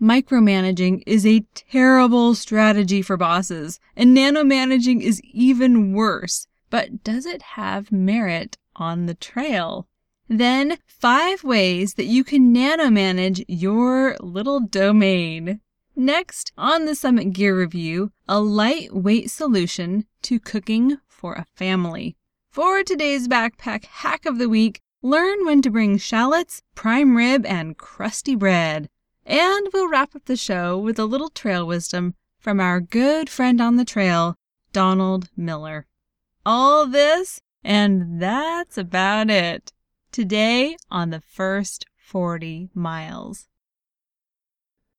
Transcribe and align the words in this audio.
Micromanaging 0.00 1.02
is 1.06 1.24
a 1.24 1.46
terrible 1.54 2.34
strategy 2.34 3.00
for 3.00 3.16
bosses, 3.16 3.80
and 3.96 4.14
nanomanaging 4.14 5.00
is 5.00 5.22
even 5.22 5.94
worse. 5.94 6.46
But 6.68 7.02
does 7.02 7.24
it 7.24 7.40
have 7.42 7.90
merit 7.90 8.58
on 8.74 9.06
the 9.06 9.14
trail? 9.14 9.88
Then, 10.28 10.76
five 10.86 11.44
ways 11.44 11.94
that 11.94 12.04
you 12.04 12.24
can 12.24 12.54
nanomanage 12.54 13.44
your 13.48 14.16
little 14.20 14.60
domain. 14.60 15.60
Next, 15.94 16.52
on 16.58 16.84
the 16.84 16.94
Summit 16.94 17.32
Gear 17.32 17.58
Review, 17.58 18.12
a 18.28 18.38
lightweight 18.38 19.30
solution 19.30 20.04
to 20.22 20.38
cooking 20.38 20.98
for 21.08 21.34
a 21.34 21.46
family. 21.54 22.16
For 22.50 22.82
today's 22.82 23.28
backpack 23.28 23.86
hack 23.86 24.26
of 24.26 24.36
the 24.36 24.48
week, 24.48 24.82
learn 25.00 25.46
when 25.46 25.62
to 25.62 25.70
bring 25.70 25.96
shallots, 25.96 26.62
prime 26.74 27.16
rib, 27.16 27.46
and 27.46 27.78
crusty 27.78 28.34
bread. 28.34 28.90
And 29.26 29.66
we'll 29.72 29.90
wrap 29.90 30.14
up 30.14 30.26
the 30.26 30.36
show 30.36 30.78
with 30.78 31.00
a 31.00 31.04
little 31.04 31.30
trail 31.30 31.66
wisdom 31.66 32.14
from 32.38 32.60
our 32.60 32.80
good 32.80 33.28
friend 33.28 33.60
on 33.60 33.74
the 33.74 33.84
trail, 33.84 34.36
Donald 34.72 35.30
Miller. 35.36 35.86
All 36.44 36.86
this, 36.86 37.40
and 37.64 38.22
that's 38.22 38.78
about 38.78 39.28
it. 39.28 39.72
Today 40.12 40.76
on 40.92 41.10
the 41.10 41.20
first 41.20 41.86
40 41.96 42.70
miles. 42.72 43.48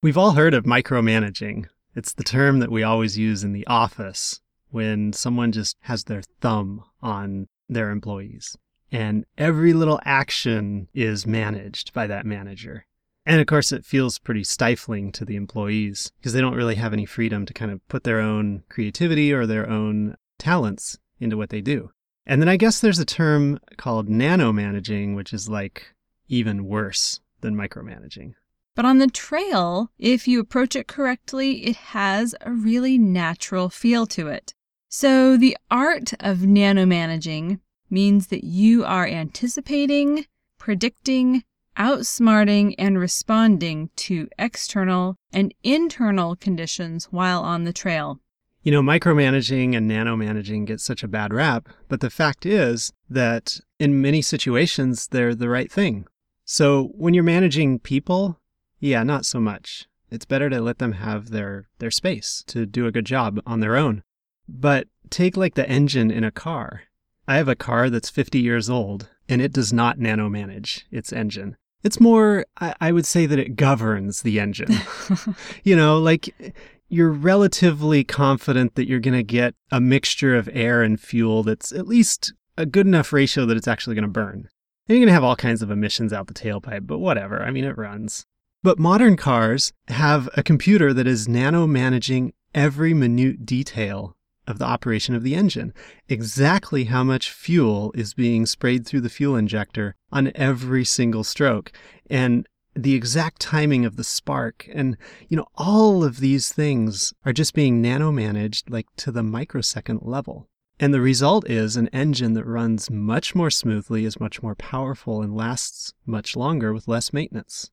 We've 0.04 0.18
all 0.18 0.32
heard 0.32 0.54
of 0.54 0.66
micromanaging. 0.66 1.68
It's 1.96 2.12
the 2.12 2.26
term 2.26 2.60
that 2.60 2.70
we 2.70 2.84
always 2.84 3.18
use 3.18 3.46
in 3.46 3.54
the 3.54 3.66
office 3.66 4.42
when 4.72 5.14
someone 5.14 5.54
just 5.54 5.78
has 5.84 6.04
their 6.04 6.24
thumb 6.42 6.84
on 7.02 7.48
their 7.70 7.92
employees. 7.92 8.58
And 8.92 9.24
every 9.38 9.72
little 9.72 10.02
action 10.04 10.90
is 10.94 11.26
managed 11.26 11.94
by 11.94 12.08
that 12.08 12.26
manager. 12.26 12.87
And 13.28 13.42
of 13.42 13.46
course, 13.46 13.74
it 13.74 13.84
feels 13.84 14.20
pretty 14.20 14.46
stifling 14.46 15.12
to 15.12 15.26
the 15.26 15.36
employees 15.36 16.14
because 16.18 16.32
they 16.32 16.40
don't 16.40 16.56
really 16.56 16.76
have 16.76 16.94
any 16.94 17.06
freedom 17.06 17.46
to 17.46 17.54
kind 17.54 17.72
of 17.72 17.86
put 17.90 18.06
their 18.06 18.22
own 18.22 18.64
creativity 18.70 19.34
or 19.34 19.46
their 19.46 19.70
own 19.70 20.16
talents 20.40 20.98
into 21.20 21.36
what 21.36 21.50
they 21.50 21.60
do. 21.60 21.92
And 22.26 22.42
then 22.42 22.48
I 22.48 22.56
guess 22.56 22.80
there's 22.80 23.00
a 23.00 23.06
term 23.06 23.60
called 23.76 24.08
nanomanaging, 24.08 25.14
which 25.14 25.34
is 25.34 25.50
like 25.50 25.94
even 26.30 26.64
worse 26.64 27.20
than 27.42 27.54
micromanaging. 27.54 28.36
But 28.76 28.86
on 28.86 29.00
the 29.00 29.08
trail, 29.08 29.92
if 30.00 30.26
you 30.26 30.40
approach 30.40 30.78
it 30.78 30.88
correctly, 30.88 31.66
it 31.66 31.76
has 31.76 32.34
a 32.40 32.54
really 32.54 32.98
natural 32.98 33.68
feel 33.68 34.06
to 34.08 34.30
it. 34.30 34.54
So 34.88 35.36
the 35.36 35.58
art 35.70 36.14
of 36.22 36.38
nanomanaging 36.38 37.60
means 37.90 38.28
that 38.28 38.46
you 38.46 38.86
are 38.86 39.06
anticipating, 39.06 40.28
predicting, 40.58 41.44
outsmarting 41.78 42.74
and 42.78 43.00
responding 43.00 43.90
to 43.96 44.28
external 44.38 45.16
and 45.32 45.54
internal 45.64 46.36
conditions 46.36 47.06
while 47.06 47.42
on 47.42 47.64
the 47.64 47.74
trail. 47.74 48.20
You 48.64 48.72
know, 48.72 48.82
micromanaging 48.82 49.78
and 49.78 49.90
nanomanaging 49.90 50.66
get 50.66 50.82
such 50.82 51.04
a 51.04 51.08
bad 51.08 51.34
rap, 51.34 51.70
but 51.88 52.02
the 52.02 52.10
fact 52.10 52.46
is 52.46 52.92
that 53.10 53.60
in 53.80 54.02
many 54.02 54.22
situations, 54.22 55.08
they're 55.08 55.36
the 55.36 55.50
right 55.50 55.72
thing. 55.72 56.06
So 56.44 56.92
when 56.96 57.14
you're 57.14 57.24
managing 57.24 57.80
people, 57.80 58.40
yeah, 58.80 59.04
not 59.04 59.26
so 59.26 59.40
much. 59.40 59.88
It's 60.10 60.26
better 60.26 60.50
to 60.50 60.62
let 60.62 60.80
them 60.80 60.94
have 60.94 61.30
their, 61.30 61.68
their 61.80 61.92
space 61.92 62.44
to 62.48 62.66
do 62.66 62.88
a 62.88 62.92
good 62.92 63.06
job 63.06 63.42
on 63.46 63.60
their 63.60 63.76
own. 63.76 64.04
But 64.48 64.88
take 65.10 65.38
like 65.38 65.56
the 65.56 65.70
engine 65.70 66.12
in 66.12 66.24
a 66.24 66.32
car. 66.32 66.84
I 67.28 67.38
have 67.38 67.50
a 67.50 67.56
car 67.56 67.90
that's 67.90 68.10
50 68.10 68.40
years 68.40 68.70
old 68.70 69.10
and 69.30 69.42
it 69.42 69.52
does 69.52 69.74
not 69.74 70.00
nano 70.00 70.30
manage 70.30 70.86
its 70.92 71.12
engine. 71.12 71.58
It's 71.88 72.02
more, 72.02 72.46
I, 72.60 72.76
I 72.82 72.92
would 72.92 73.06
say 73.06 73.26
that 73.28 73.40
it 73.40 73.56
governs 73.56 74.24
the 74.24 74.42
engine. 74.42 74.76
you 75.64 75.74
know, 75.74 75.98
like 76.00 76.54
you're 76.90 77.14
relatively 77.14 78.04
confident 78.04 78.76
that 78.76 78.90
you're 78.90 79.00
going 79.00 79.14
to 79.14 79.24
get 79.24 79.56
a 79.72 79.80
mixture 79.80 80.36
of 80.36 80.50
air 80.52 80.84
and 80.84 81.00
fuel 81.00 81.44
that's 81.44 81.72
at 81.72 81.88
least 81.88 82.34
a 82.58 82.66
good 82.66 82.88
enough 82.88 83.14
ratio 83.14 83.46
that 83.46 83.56
it's 83.56 83.70
actually 83.70 83.96
going 83.96 84.04
to 84.04 84.10
burn. 84.10 84.50
And 84.90 84.98
you're 84.98 84.98
going 84.98 85.08
to 85.08 85.14
have 85.14 85.24
all 85.24 85.38
kinds 85.38 85.62
of 85.62 85.72
emissions 85.72 86.12
out 86.12 86.28
the 86.28 86.34
tailpipe, 86.34 86.86
but 86.86 86.98
whatever. 86.98 87.42
I 87.42 87.52
mean, 87.52 87.64
it 87.64 87.78
runs. 87.78 88.26
But 88.64 88.80
modern 88.80 89.16
cars 89.16 89.72
have 89.88 90.28
a 90.36 90.44
computer 90.44 90.94
that 90.94 91.08
is 91.08 91.30
nano 91.30 91.68
managing 91.68 92.34
every 92.54 92.94
minute 92.94 93.46
detail 93.46 94.17
of 94.48 94.60
the 94.60 94.66
operation 94.66 95.14
of 95.14 95.24
the 95.24 95.36
engine. 95.36 95.74
Exactly 96.08 96.86
how 96.86 97.04
much 97.04 97.32
fuel 97.32 97.92
is 97.96 98.14
being 98.14 98.46
sprayed 98.46 98.86
through 98.86 99.02
the 99.02 99.10
fuel 99.10 99.36
injector 99.36 99.96
on 100.12 100.32
every 100.36 100.86
single 100.86 101.24
stroke. 101.24 101.72
And 102.10 102.48
the 102.78 102.94
exact 102.94 103.42
timing 103.42 103.86
of 103.86 103.96
the 103.96 104.04
spark 104.04 104.70
and 104.72 104.98
you 105.30 105.36
know 105.36 105.48
all 105.56 106.04
of 106.04 106.20
these 106.20 106.52
things 106.52 107.12
are 107.26 107.34
just 107.34 107.56
being 107.56 107.82
nano 107.82 108.12
managed 108.12 108.70
like 108.70 108.86
to 108.96 109.12
the 109.12 109.24
microsecond 109.24 110.00
level 110.04 110.48
and 110.80 110.94
the 110.94 111.02
result 111.02 111.50
is 111.50 111.76
an 111.76 111.88
engine 111.88 112.34
that 112.34 112.46
runs 112.46 112.92
much 112.92 113.34
more 113.34 113.50
smoothly 113.50 114.06
is 114.06 114.20
much 114.20 114.44
more 114.44 114.54
powerful 114.54 115.24
and 115.24 115.36
lasts 115.36 115.94
much 116.06 116.36
longer 116.36 116.72
with 116.72 116.88
less 116.88 117.12
maintenance 117.12 117.72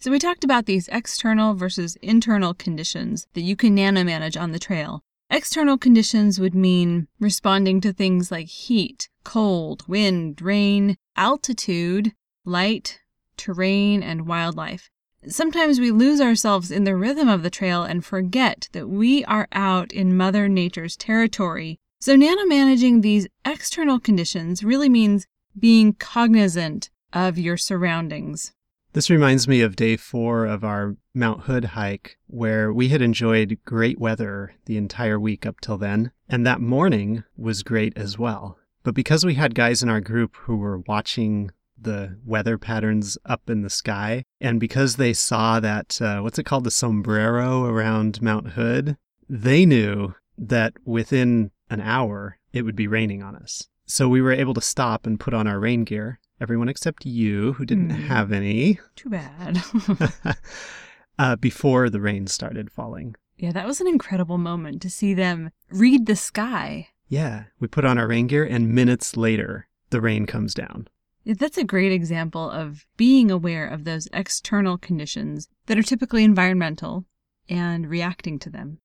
so 0.00 0.10
we 0.10 0.18
talked 0.18 0.42
about 0.42 0.66
these 0.66 0.88
external 0.88 1.54
versus 1.54 1.96
internal 2.02 2.54
conditions 2.54 3.28
that 3.34 3.42
you 3.42 3.54
can 3.54 3.72
nano 3.72 4.02
manage 4.02 4.36
on 4.36 4.50
the 4.50 4.58
trail 4.58 5.04
External 5.34 5.76
conditions 5.76 6.38
would 6.38 6.54
mean 6.54 7.08
responding 7.18 7.80
to 7.80 7.92
things 7.92 8.30
like 8.30 8.46
heat, 8.46 9.08
cold, 9.24 9.82
wind, 9.88 10.40
rain, 10.40 10.96
altitude, 11.16 12.12
light, 12.44 13.00
terrain, 13.36 14.00
and 14.00 14.28
wildlife. 14.28 14.92
Sometimes 15.26 15.80
we 15.80 15.90
lose 15.90 16.20
ourselves 16.20 16.70
in 16.70 16.84
the 16.84 16.94
rhythm 16.94 17.26
of 17.26 17.42
the 17.42 17.50
trail 17.50 17.82
and 17.82 18.04
forget 18.04 18.68
that 18.70 18.88
we 18.88 19.24
are 19.24 19.48
out 19.50 19.90
in 19.90 20.16
Mother 20.16 20.48
Nature's 20.48 20.96
territory. 20.96 21.80
So, 22.00 22.14
nanomanaging 22.14 23.02
these 23.02 23.26
external 23.44 23.98
conditions 23.98 24.62
really 24.62 24.88
means 24.88 25.26
being 25.58 25.94
cognizant 25.94 26.90
of 27.12 27.40
your 27.40 27.56
surroundings. 27.56 28.53
This 28.94 29.10
reminds 29.10 29.48
me 29.48 29.60
of 29.60 29.74
day 29.74 29.96
four 29.96 30.46
of 30.46 30.62
our 30.62 30.96
Mount 31.14 31.42
Hood 31.42 31.64
hike, 31.64 32.16
where 32.28 32.72
we 32.72 32.90
had 32.90 33.02
enjoyed 33.02 33.58
great 33.64 33.98
weather 33.98 34.54
the 34.66 34.76
entire 34.76 35.18
week 35.18 35.44
up 35.44 35.60
till 35.60 35.76
then. 35.76 36.12
And 36.28 36.46
that 36.46 36.60
morning 36.60 37.24
was 37.36 37.64
great 37.64 37.92
as 37.98 38.20
well. 38.20 38.56
But 38.84 38.94
because 38.94 39.26
we 39.26 39.34
had 39.34 39.56
guys 39.56 39.82
in 39.82 39.88
our 39.88 40.00
group 40.00 40.36
who 40.36 40.58
were 40.58 40.78
watching 40.78 41.50
the 41.76 42.20
weather 42.24 42.56
patterns 42.56 43.18
up 43.26 43.50
in 43.50 43.62
the 43.62 43.68
sky, 43.68 44.22
and 44.40 44.60
because 44.60 44.94
they 44.94 45.12
saw 45.12 45.58
that, 45.58 46.00
uh, 46.00 46.20
what's 46.20 46.38
it 46.38 46.44
called, 46.44 46.62
the 46.62 46.70
sombrero 46.70 47.64
around 47.64 48.22
Mount 48.22 48.50
Hood, 48.50 48.96
they 49.28 49.66
knew 49.66 50.14
that 50.38 50.74
within 50.84 51.50
an 51.68 51.80
hour 51.80 52.38
it 52.52 52.62
would 52.62 52.76
be 52.76 52.86
raining 52.86 53.24
on 53.24 53.34
us. 53.34 53.68
So 53.86 54.08
we 54.08 54.22
were 54.22 54.32
able 54.32 54.54
to 54.54 54.60
stop 54.60 55.04
and 55.04 55.18
put 55.18 55.34
on 55.34 55.48
our 55.48 55.58
rain 55.58 55.82
gear 55.82 56.20
everyone 56.40 56.68
except 56.68 57.06
you, 57.06 57.54
who 57.54 57.64
didn't 57.64 57.90
mm. 57.90 58.06
have 58.06 58.32
any. 58.32 58.78
Too 58.96 59.10
bad. 59.10 59.62
uh, 61.18 61.36
before 61.36 61.90
the 61.90 62.00
rain 62.00 62.26
started 62.26 62.70
falling. 62.70 63.16
Yeah, 63.36 63.52
that 63.52 63.66
was 63.66 63.80
an 63.80 63.88
incredible 63.88 64.38
moment 64.38 64.80
to 64.82 64.90
see 64.90 65.14
them 65.14 65.50
read 65.70 66.06
the 66.06 66.16
sky. 66.16 66.88
Yeah, 67.08 67.44
we 67.60 67.68
put 67.68 67.84
on 67.84 67.98
our 67.98 68.08
rain 68.08 68.26
gear, 68.26 68.44
and 68.44 68.74
minutes 68.74 69.16
later, 69.16 69.68
the 69.90 70.00
rain 70.00 70.26
comes 70.26 70.54
down. 70.54 70.88
That's 71.26 71.58
a 71.58 71.64
great 71.64 71.92
example 71.92 72.50
of 72.50 72.86
being 72.96 73.30
aware 73.30 73.66
of 73.66 73.84
those 73.84 74.08
external 74.12 74.76
conditions 74.76 75.48
that 75.66 75.78
are 75.78 75.82
typically 75.82 76.22
environmental 76.22 77.06
and 77.48 77.88
reacting 77.88 78.38
to 78.40 78.50
them. 78.50 78.78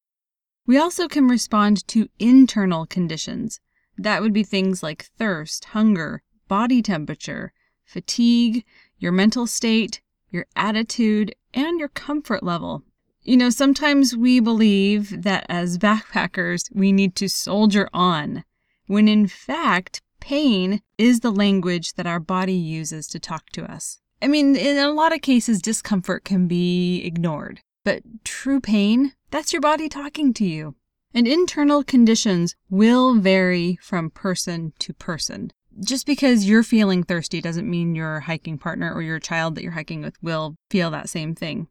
We 0.65 0.77
also 0.77 1.07
can 1.07 1.27
respond 1.27 1.87
to 1.89 2.09
internal 2.19 2.85
conditions. 2.85 3.59
That 3.97 4.21
would 4.21 4.33
be 4.33 4.43
things 4.43 4.81
like 4.81 5.09
thirst, 5.17 5.65
hunger, 5.65 6.21
body 6.49 6.81
temperature, 6.81 7.53
fatigue, 7.85 8.65
your 8.97 9.13
mental 9.13 9.47
state, 9.47 10.01
your 10.29 10.45
attitude, 10.57 11.33
and 11.53 11.79
your 11.79 11.87
comfort 11.87 12.43
level. 12.43 12.83
You 13.23 13.37
know, 13.37 13.49
sometimes 13.49 14.17
we 14.17 14.41
believe 14.41 15.23
that 15.23 15.45
as 15.47 15.77
backpackers, 15.77 16.69
we 16.73 16.91
need 16.91 17.15
to 17.15 17.29
soldier 17.29 17.89
on, 17.93 18.43
when 18.87 19.07
in 19.07 19.27
fact, 19.27 20.01
pain 20.19 20.81
is 20.97 21.21
the 21.21 21.31
language 21.31 21.93
that 21.93 22.07
our 22.07 22.19
body 22.19 22.53
uses 22.53 23.07
to 23.07 23.19
talk 23.19 23.49
to 23.51 23.71
us. 23.71 23.99
I 24.21 24.27
mean, 24.27 24.55
in 24.55 24.77
a 24.77 24.91
lot 24.91 25.13
of 25.13 25.21
cases, 25.21 25.61
discomfort 25.61 26.25
can 26.25 26.47
be 26.47 27.01
ignored. 27.05 27.61
But 27.85 28.03
true 28.25 28.59
pain, 28.59 29.13
that's 29.31 29.53
your 29.53 29.61
body 29.61 29.87
talking 29.87 30.33
to 30.33 30.45
you. 30.45 30.75
And 31.13 31.27
internal 31.27 31.83
conditions 31.83 32.55
will 32.69 33.15
vary 33.15 33.79
from 33.81 34.09
person 34.09 34.73
to 34.79 34.93
person. 34.93 35.51
Just 35.81 36.05
because 36.05 36.45
you're 36.45 36.63
feeling 36.63 37.03
thirsty 37.03 37.39
doesn't 37.39 37.69
mean 37.69 37.95
your 37.95 38.19
hiking 38.21 38.57
partner 38.57 38.93
or 38.93 39.01
your 39.01 39.19
child 39.19 39.55
that 39.55 39.63
you're 39.63 39.71
hiking 39.71 40.01
with 40.01 40.21
will 40.21 40.55
feel 40.69 40.91
that 40.91 41.07
same 41.07 41.35
thing. 41.35 41.67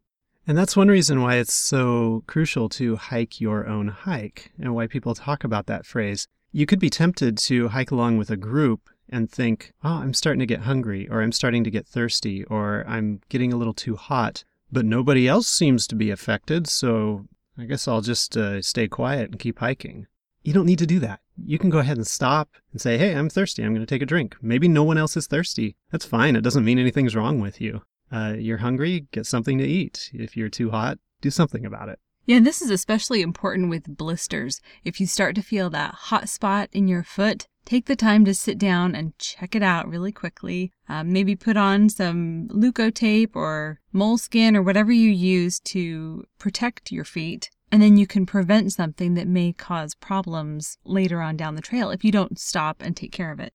And 0.47 0.57
that's 0.57 0.75
one 0.75 0.87
reason 0.87 1.21
why 1.21 1.35
it's 1.35 1.53
so 1.53 2.23
crucial 2.25 2.69
to 2.69 2.95
hike 2.95 3.39
your 3.39 3.67
own 3.67 3.89
hike 3.89 4.51
and 4.59 4.73
why 4.73 4.87
people 4.87 5.13
talk 5.13 5.43
about 5.43 5.67
that 5.67 5.85
phrase. 5.85 6.27
You 6.51 6.65
could 6.65 6.79
be 6.79 6.89
tempted 6.89 7.37
to 7.39 7.67
hike 7.67 7.91
along 7.91 8.17
with 8.17 8.31
a 8.31 8.37
group 8.37 8.89
and 9.07 9.29
think, 9.29 9.73
oh, 9.83 9.97
I'm 10.01 10.15
starting 10.15 10.39
to 10.39 10.47
get 10.47 10.61
hungry, 10.61 11.07
or 11.07 11.21
I'm 11.21 11.31
starting 11.31 11.63
to 11.63 11.71
get 11.71 11.87
thirsty, 11.87 12.43
or 12.45 12.83
I'm 12.87 13.21
getting 13.29 13.53
a 13.53 13.57
little 13.57 13.73
too 13.73 13.95
hot, 13.95 14.43
but 14.71 14.85
nobody 14.85 15.27
else 15.27 15.47
seems 15.47 15.85
to 15.87 15.95
be 15.95 16.09
affected, 16.09 16.67
so 16.67 17.25
I 17.57 17.65
guess 17.65 17.87
I'll 17.87 18.01
just 18.01 18.35
uh, 18.35 18.61
stay 18.61 18.87
quiet 18.87 19.31
and 19.31 19.39
keep 19.39 19.59
hiking. 19.59 20.07
You 20.43 20.53
don't 20.53 20.65
need 20.65 20.79
to 20.79 20.87
do 20.87 20.99
that. 20.99 21.21
You 21.45 21.57
can 21.57 21.69
go 21.69 21.79
ahead 21.79 21.97
and 21.97 22.07
stop 22.07 22.49
and 22.71 22.81
say, 22.81 22.97
hey, 22.97 23.13
I'm 23.13 23.29
thirsty. 23.29 23.63
I'm 23.63 23.73
going 23.73 23.85
to 23.85 23.93
take 23.95 24.01
a 24.01 24.05
drink. 24.05 24.35
Maybe 24.41 24.67
no 24.67 24.83
one 24.83 24.97
else 24.97 25.17
is 25.17 25.27
thirsty. 25.27 25.75
That's 25.91 26.05
fine. 26.05 26.35
It 26.35 26.41
doesn't 26.41 26.65
mean 26.65 26.79
anything's 26.79 27.15
wrong 27.15 27.39
with 27.39 27.59
you. 27.61 27.81
Uh, 28.11 28.33
you're 28.37 28.57
hungry, 28.57 29.07
get 29.11 29.25
something 29.25 29.57
to 29.59 29.65
eat. 29.65 30.09
If 30.13 30.35
you're 30.35 30.49
too 30.49 30.71
hot, 30.71 30.97
do 31.21 31.29
something 31.29 31.65
about 31.65 31.89
it. 31.89 31.99
Yeah, 32.25 32.37
and 32.37 32.45
this 32.45 32.61
is 32.61 32.69
especially 32.69 33.21
important 33.21 33.69
with 33.69 33.97
blisters. 33.97 34.61
If 34.83 34.99
you 34.99 35.07
start 35.07 35.35
to 35.35 35.41
feel 35.41 35.69
that 35.71 35.95
hot 35.95 36.29
spot 36.29 36.69
in 36.71 36.87
your 36.87 37.03
foot, 37.03 37.47
take 37.65 37.87
the 37.87 37.95
time 37.95 38.23
to 38.25 38.33
sit 38.33 38.59
down 38.59 38.93
and 38.93 39.17
check 39.17 39.55
it 39.55 39.63
out 39.63 39.87
really 39.87 40.11
quickly. 40.11 40.71
Um, 40.87 41.11
maybe 41.11 41.35
put 41.35 41.57
on 41.57 41.89
some 41.89 42.47
Leukotape 42.49 43.35
or 43.35 43.79
moleskin 43.91 44.55
or 44.55 44.61
whatever 44.61 44.91
you 44.91 45.09
use 45.09 45.59
to 45.61 46.23
protect 46.37 46.91
your 46.91 47.03
feet. 47.03 47.49
And 47.71 47.81
then 47.81 47.97
you 47.97 48.07
can 48.07 48.25
prevent 48.25 48.73
something 48.73 49.13
that 49.13 49.27
may 49.27 49.53
cause 49.53 49.93
problems 49.93 50.77
later 50.83 51.21
on 51.21 51.37
down 51.37 51.55
the 51.55 51.61
trail 51.61 51.91
if 51.91 52.03
you 52.03 52.11
don't 52.11 52.39
stop 52.39 52.81
and 52.81 52.95
take 52.95 53.11
care 53.11 53.31
of 53.31 53.39
it. 53.39 53.53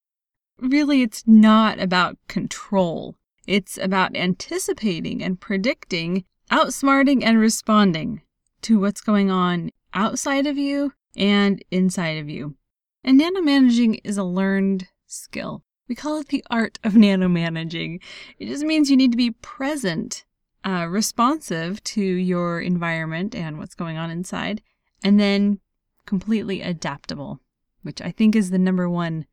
Really, 0.61 1.03
it's 1.03 1.25
not 1.27 1.81
about 1.81 2.17
control. 2.29 3.17
It's 3.47 3.77
about 3.77 4.17
anticipating 4.17 5.23
and 5.23 5.41
predicting, 5.41 6.25
outsmarting 6.51 7.25
and 7.25 7.39
responding 7.39 8.23
to 8.63 8.81
what's 8.81 9.01
going 9.01 9.31
on 9.31 9.71
outside 9.93 10.47
of 10.47 10.57
you 10.57 10.93
and 11.17 11.63
inside 11.71 12.19
of 12.19 12.29
you. 12.29 12.55
And 13.03 13.21
nanomanaging 13.21 14.01
is 14.05 14.17
a 14.17 14.25
learned 14.25 14.89
skill. 15.07 15.63
We 15.89 15.95
call 15.95 16.19
it 16.19 16.29
the 16.29 16.45
art 16.51 16.79
of 16.83 16.95
nanomanaging. 16.95 18.01
It 18.39 18.47
just 18.47 18.65
means 18.65 18.91
you 18.91 18.97
need 18.97 19.11
to 19.11 19.19
be 19.19 19.33
present, 19.33 20.25
uh, 20.65 20.87
responsive 20.89 21.83
to 21.85 22.03
your 22.03 22.61
environment 22.61 23.35
and 23.35 23.59
what's 23.59 23.75
going 23.75 23.97
on 23.97 24.11
inside, 24.11 24.63
and 25.03 25.21
then 25.21 25.61
completely 26.07 26.63
adaptable, 26.63 27.41
which 27.83 28.01
I 28.01 28.11
think 28.11 28.35
is 28.35 28.51
the 28.51 28.59
number 28.59 28.89
one, 28.89 29.27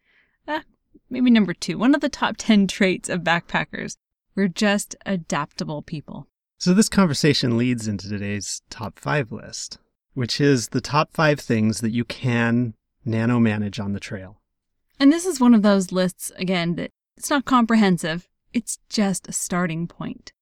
uh, 0.48 0.62
maybe 1.10 1.32
number 1.32 1.54
two, 1.54 1.78
one 1.78 1.96
of 1.96 2.02
the 2.02 2.10
top 2.10 2.36
10 2.38 2.68
traits 2.68 3.10
of 3.10 3.22
backpackers. 3.22 3.98
We're 4.36 4.48
just 4.48 4.96
adaptable 5.06 5.82
people. 5.82 6.28
So, 6.58 6.74
this 6.74 6.90
conversation 6.90 7.58
leads 7.58 7.88
into 7.88 8.08
today's 8.08 8.62
top 8.70 9.00
five 9.00 9.32
list, 9.32 9.78
which 10.14 10.40
is 10.40 10.70
the 10.70 10.80
top 10.80 11.12
five 11.12 11.40
things 11.40 11.82
that 11.82 11.92
you 11.92 12.06
can 12.06 12.76
nano 13.04 13.40
manage 13.40 13.80
on 13.80 13.94
the 13.94 14.00
trail. 14.00 14.40
And 15.00 15.12
this 15.12 15.26
is 15.26 15.40
one 15.40 15.56
of 15.56 15.64
those 15.64 15.92
lists, 15.92 16.32
again, 16.38 16.76
that 16.76 16.92
it's 17.18 17.30
not 17.30 17.46
comprehensive, 17.46 18.30
it's 18.54 18.78
just 18.90 19.28
a 19.28 19.34
starting 19.34 19.88
point. 19.88 20.34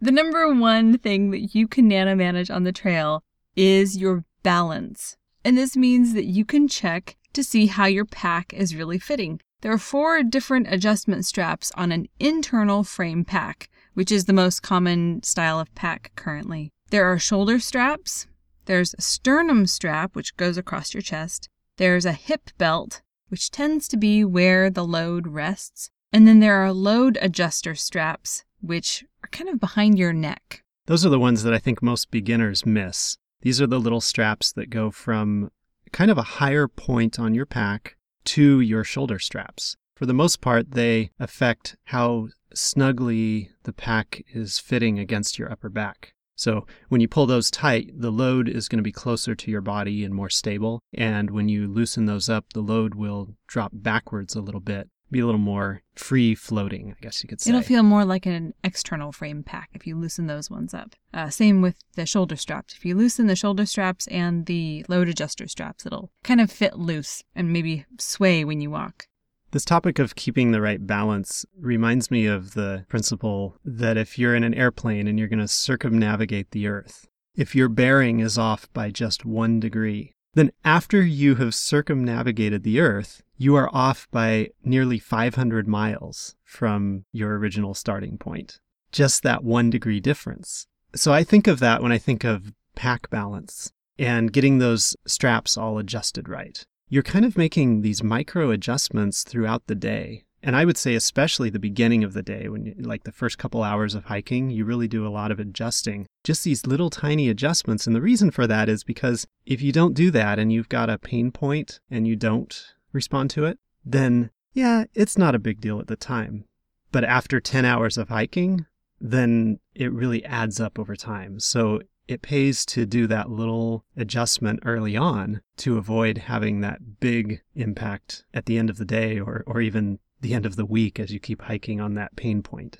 The 0.00 0.12
number 0.12 0.52
one 0.54 0.98
thing 0.98 1.30
that 1.30 1.54
you 1.54 1.66
can 1.66 1.88
nano 1.88 2.14
manage 2.14 2.50
on 2.50 2.64
the 2.64 2.72
trail 2.72 3.22
is 3.56 3.96
your 3.96 4.24
balance. 4.42 5.16
And 5.44 5.58
this 5.58 5.76
means 5.76 6.14
that 6.14 6.26
you 6.26 6.44
can 6.44 6.68
check 6.68 7.16
to 7.32 7.42
see 7.42 7.66
how 7.66 7.86
your 7.86 8.04
pack 8.04 8.52
is 8.52 8.76
really 8.76 8.98
fitting. 8.98 9.40
There 9.60 9.72
are 9.72 9.78
four 9.78 10.22
different 10.22 10.72
adjustment 10.72 11.24
straps 11.24 11.72
on 11.76 11.90
an 11.90 12.06
internal 12.20 12.84
frame 12.84 13.24
pack 13.24 13.68
which 13.98 14.12
is 14.12 14.26
the 14.26 14.32
most 14.32 14.62
common 14.62 15.20
style 15.24 15.58
of 15.58 15.74
pack 15.74 16.12
currently. 16.14 16.70
There 16.90 17.06
are 17.06 17.18
shoulder 17.18 17.58
straps, 17.58 18.28
there's 18.66 18.94
a 18.94 19.00
sternum 19.00 19.66
strap, 19.66 20.14
which 20.14 20.36
goes 20.36 20.56
across 20.56 20.94
your 20.94 21.00
chest, 21.00 21.48
there's 21.78 22.06
a 22.06 22.12
hip 22.12 22.50
belt, 22.58 23.02
which 23.26 23.50
tends 23.50 23.88
to 23.88 23.96
be 23.96 24.24
where 24.24 24.70
the 24.70 24.84
load 24.84 25.26
rests, 25.26 25.90
and 26.12 26.28
then 26.28 26.38
there 26.38 26.62
are 26.62 26.72
load 26.72 27.18
adjuster 27.20 27.74
straps, 27.74 28.44
which 28.60 29.04
are 29.28 29.36
kind 29.36 29.50
of 29.50 29.60
behind 29.60 29.98
your 29.98 30.12
neck. 30.12 30.62
Those 30.86 31.04
are 31.04 31.10
the 31.10 31.18
ones 31.18 31.42
that 31.42 31.52
I 31.52 31.58
think 31.58 31.82
most 31.82 32.10
beginners 32.10 32.64
miss. 32.64 33.18
These 33.42 33.60
are 33.60 33.66
the 33.66 33.80
little 33.80 34.00
straps 34.00 34.52
that 34.52 34.70
go 34.70 34.90
from 34.90 35.50
kind 35.92 36.10
of 36.10 36.18
a 36.18 36.22
higher 36.22 36.66
point 36.66 37.18
on 37.18 37.34
your 37.34 37.46
pack 37.46 37.96
to 38.24 38.60
your 38.60 38.84
shoulder 38.84 39.18
straps. 39.18 39.76
For 39.96 40.06
the 40.06 40.14
most 40.14 40.40
part, 40.40 40.72
they 40.72 41.10
affect 41.18 41.76
how 41.84 42.28
snugly 42.54 43.50
the 43.64 43.72
pack 43.72 44.22
is 44.32 44.58
fitting 44.58 44.98
against 44.98 45.38
your 45.38 45.50
upper 45.50 45.68
back. 45.68 46.12
So 46.36 46.66
when 46.88 47.00
you 47.00 47.08
pull 47.08 47.26
those 47.26 47.50
tight, 47.50 47.90
the 47.94 48.12
load 48.12 48.48
is 48.48 48.68
going 48.68 48.78
to 48.78 48.82
be 48.82 48.92
closer 48.92 49.34
to 49.34 49.50
your 49.50 49.60
body 49.60 50.04
and 50.04 50.14
more 50.14 50.30
stable. 50.30 50.80
And 50.94 51.30
when 51.30 51.48
you 51.48 51.66
loosen 51.66 52.06
those 52.06 52.28
up, 52.28 52.52
the 52.52 52.60
load 52.60 52.94
will 52.94 53.34
drop 53.48 53.72
backwards 53.74 54.36
a 54.36 54.40
little 54.40 54.60
bit, 54.60 54.88
be 55.10 55.20
a 55.20 55.26
little 55.26 55.40
more 55.40 55.82
free 55.94 56.34
floating, 56.34 56.94
I 56.96 57.00
guess 57.00 57.22
you 57.22 57.28
could 57.28 57.40
say. 57.40 57.50
It'll 57.50 57.62
feel 57.62 57.82
more 57.82 58.04
like 58.04 58.26
an 58.26 58.54
external 58.62 59.12
frame 59.12 59.42
pack 59.42 59.70
if 59.72 59.86
you 59.86 59.96
loosen 59.96 60.26
those 60.26 60.50
ones 60.50 60.74
up. 60.74 60.94
Uh, 61.12 61.30
same 61.30 61.62
with 61.62 61.76
the 61.94 62.06
shoulder 62.06 62.36
straps. 62.36 62.74
If 62.74 62.84
you 62.84 62.94
loosen 62.94 63.26
the 63.26 63.36
shoulder 63.36 63.66
straps 63.66 64.06
and 64.08 64.46
the 64.46 64.84
load 64.88 65.08
adjuster 65.08 65.48
straps, 65.48 65.86
it'll 65.86 66.10
kind 66.24 66.40
of 66.40 66.50
fit 66.50 66.78
loose 66.78 67.22
and 67.34 67.52
maybe 67.52 67.86
sway 67.98 68.44
when 68.44 68.60
you 68.60 68.70
walk. 68.70 69.06
This 69.50 69.64
topic 69.64 69.98
of 69.98 70.14
keeping 70.14 70.52
the 70.52 70.60
right 70.60 70.86
balance 70.86 71.46
reminds 71.58 72.10
me 72.10 72.26
of 72.26 72.52
the 72.52 72.84
principle 72.88 73.56
that 73.64 73.96
if 73.96 74.18
you're 74.18 74.34
in 74.34 74.44
an 74.44 74.52
airplane 74.52 75.08
and 75.08 75.18
you're 75.18 75.28
going 75.28 75.38
to 75.38 75.48
circumnavigate 75.48 76.50
the 76.50 76.66
Earth, 76.66 77.08
if 77.34 77.54
your 77.54 77.70
bearing 77.70 78.20
is 78.20 78.36
off 78.36 78.70
by 78.74 78.90
just 78.90 79.24
one 79.24 79.58
degree, 79.58 80.12
then 80.34 80.52
after 80.64 81.02
you 81.02 81.36
have 81.36 81.54
circumnavigated 81.54 82.62
the 82.62 82.80
Earth, 82.80 83.22
you 83.36 83.54
are 83.54 83.70
off 83.72 84.08
by 84.10 84.50
nearly 84.64 84.98
500 84.98 85.66
miles 85.66 86.36
from 86.44 87.04
your 87.12 87.38
original 87.38 87.74
starting 87.74 88.18
point. 88.18 88.60
Just 88.92 89.22
that 89.22 89.44
one 89.44 89.70
degree 89.70 90.00
difference. 90.00 90.66
So 90.94 91.12
I 91.12 91.24
think 91.24 91.46
of 91.46 91.60
that 91.60 91.82
when 91.82 91.92
I 91.92 91.98
think 91.98 92.24
of 92.24 92.52
pack 92.74 93.10
balance 93.10 93.72
and 93.98 94.32
getting 94.32 94.58
those 94.58 94.96
straps 95.06 95.56
all 95.56 95.78
adjusted 95.78 96.28
right 96.28 96.64
you're 96.88 97.02
kind 97.02 97.24
of 97.24 97.36
making 97.36 97.82
these 97.82 98.02
micro 98.02 98.50
adjustments 98.50 99.22
throughout 99.22 99.66
the 99.66 99.74
day. 99.74 100.24
And 100.42 100.54
I 100.54 100.64
would 100.64 100.76
say, 100.76 100.94
especially 100.94 101.50
the 101.50 101.58
beginning 101.58 102.04
of 102.04 102.12
the 102.12 102.22
day, 102.22 102.48
when 102.48 102.66
you, 102.66 102.74
like 102.78 103.04
the 103.04 103.12
first 103.12 103.38
couple 103.38 103.62
hours 103.62 103.94
of 103.94 104.04
hiking, 104.04 104.50
you 104.50 104.64
really 104.64 104.88
do 104.88 105.06
a 105.06 105.10
lot 105.10 105.30
of 105.30 105.40
adjusting. 105.40 106.06
Just 106.22 106.44
these 106.44 106.66
little 106.66 106.90
tiny 106.90 107.28
adjustments. 107.28 107.86
And 107.86 107.96
the 107.96 108.00
reason 108.00 108.30
for 108.30 108.46
that 108.46 108.68
is 108.68 108.84
because 108.84 109.26
if 109.46 109.60
you 109.60 109.72
don't 109.72 109.94
do 109.94 110.10
that 110.12 110.38
and 110.38 110.52
you've 110.52 110.68
got 110.68 110.90
a 110.90 110.98
pain 110.98 111.32
point 111.32 111.80
and 111.90 112.06
you 112.06 112.14
don't 112.14 112.74
respond 112.92 113.30
to 113.30 113.44
it, 113.44 113.58
then 113.84 114.30
yeah, 114.52 114.84
it's 114.94 115.18
not 115.18 115.34
a 115.34 115.40
big 115.40 115.60
deal 115.60 115.80
at 115.80 115.88
the 115.88 115.96
time. 115.96 116.44
But 116.92 117.04
after 117.04 117.40
10 117.40 117.64
hours 117.64 117.98
of 117.98 118.08
hiking, 118.08 118.66
then 119.00 119.58
it 119.74 119.92
really 119.92 120.24
adds 120.24 120.60
up 120.60 120.78
over 120.78 120.96
time. 120.96 121.40
So 121.40 121.80
it 122.08 122.22
pays 122.22 122.64
to 122.66 122.86
do 122.86 123.06
that 123.06 123.30
little 123.30 123.84
adjustment 123.96 124.60
early 124.64 124.96
on 124.96 125.42
to 125.58 125.76
avoid 125.76 126.18
having 126.18 126.60
that 126.62 127.00
big 127.00 127.42
impact 127.54 128.24
at 128.32 128.46
the 128.46 128.56
end 128.58 128.70
of 128.70 128.78
the 128.78 128.84
day 128.84 129.20
or, 129.20 129.44
or 129.46 129.60
even 129.60 129.98
the 130.20 130.34
end 130.34 130.46
of 130.46 130.56
the 130.56 130.66
week 130.66 130.98
as 130.98 131.12
you 131.12 131.20
keep 131.20 131.42
hiking 131.42 131.80
on 131.80 131.94
that 131.94 132.16
pain 132.16 132.42
point. 132.42 132.78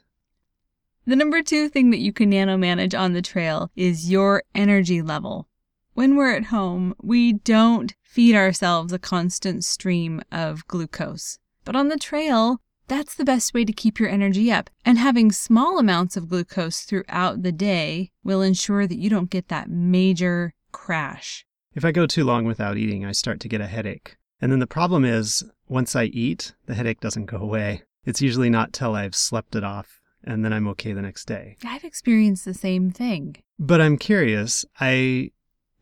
The 1.06 1.16
number 1.16 1.42
two 1.42 1.68
thing 1.68 1.90
that 1.90 2.00
you 2.00 2.12
can 2.12 2.28
nano 2.30 2.58
manage 2.58 2.94
on 2.94 3.14
the 3.14 3.22
trail 3.22 3.70
is 3.74 4.10
your 4.10 4.42
energy 4.54 5.00
level. 5.00 5.48
When 5.94 6.16
we're 6.16 6.34
at 6.34 6.44
home, 6.44 6.94
we 7.02 7.32
don't 7.32 7.94
feed 8.02 8.34
ourselves 8.34 8.92
a 8.92 8.98
constant 8.98 9.64
stream 9.64 10.20
of 10.30 10.66
glucose. 10.68 11.38
But 11.64 11.74
on 11.74 11.88
the 11.88 11.96
trail, 11.96 12.60
that's 12.88 13.14
the 13.14 13.24
best 13.24 13.54
way 13.54 13.64
to 13.64 13.72
keep 13.72 13.98
your 13.98 14.10
energy 14.10 14.52
up. 14.52 14.68
And 14.84 14.98
having 14.98 15.32
small 15.32 15.78
amounts 15.78 16.16
of 16.16 16.28
glucose 16.28 16.82
throughout 16.82 17.42
the 17.42 17.52
day 17.52 18.10
will 18.22 18.42
ensure 18.42 18.86
that 18.86 18.98
you 18.98 19.08
don't 19.08 19.30
get 19.30 19.48
that 19.48 19.70
major 19.70 20.52
crash. 20.72 21.46
If 21.74 21.86
I 21.86 21.90
go 21.90 22.06
too 22.06 22.24
long 22.24 22.44
without 22.44 22.76
eating, 22.76 23.06
I 23.06 23.12
start 23.12 23.40
to 23.40 23.48
get 23.48 23.62
a 23.62 23.66
headache. 23.66 24.17
And 24.40 24.52
then 24.52 24.58
the 24.58 24.66
problem 24.66 25.04
is, 25.04 25.44
once 25.68 25.96
I 25.96 26.04
eat, 26.04 26.54
the 26.66 26.74
headache 26.74 27.00
doesn't 27.00 27.26
go 27.26 27.38
away. 27.38 27.82
It's 28.04 28.22
usually 28.22 28.50
not 28.50 28.72
till 28.72 28.94
I've 28.94 29.14
slept 29.14 29.54
it 29.54 29.64
off, 29.64 30.00
and 30.24 30.44
then 30.44 30.52
I'm 30.52 30.68
okay 30.68 30.92
the 30.92 31.02
next 31.02 31.26
day. 31.26 31.56
I've 31.64 31.84
experienced 31.84 32.44
the 32.44 32.54
same 32.54 32.90
thing. 32.90 33.36
But 33.58 33.80
I'm 33.80 33.98
curious. 33.98 34.64
I 34.80 35.32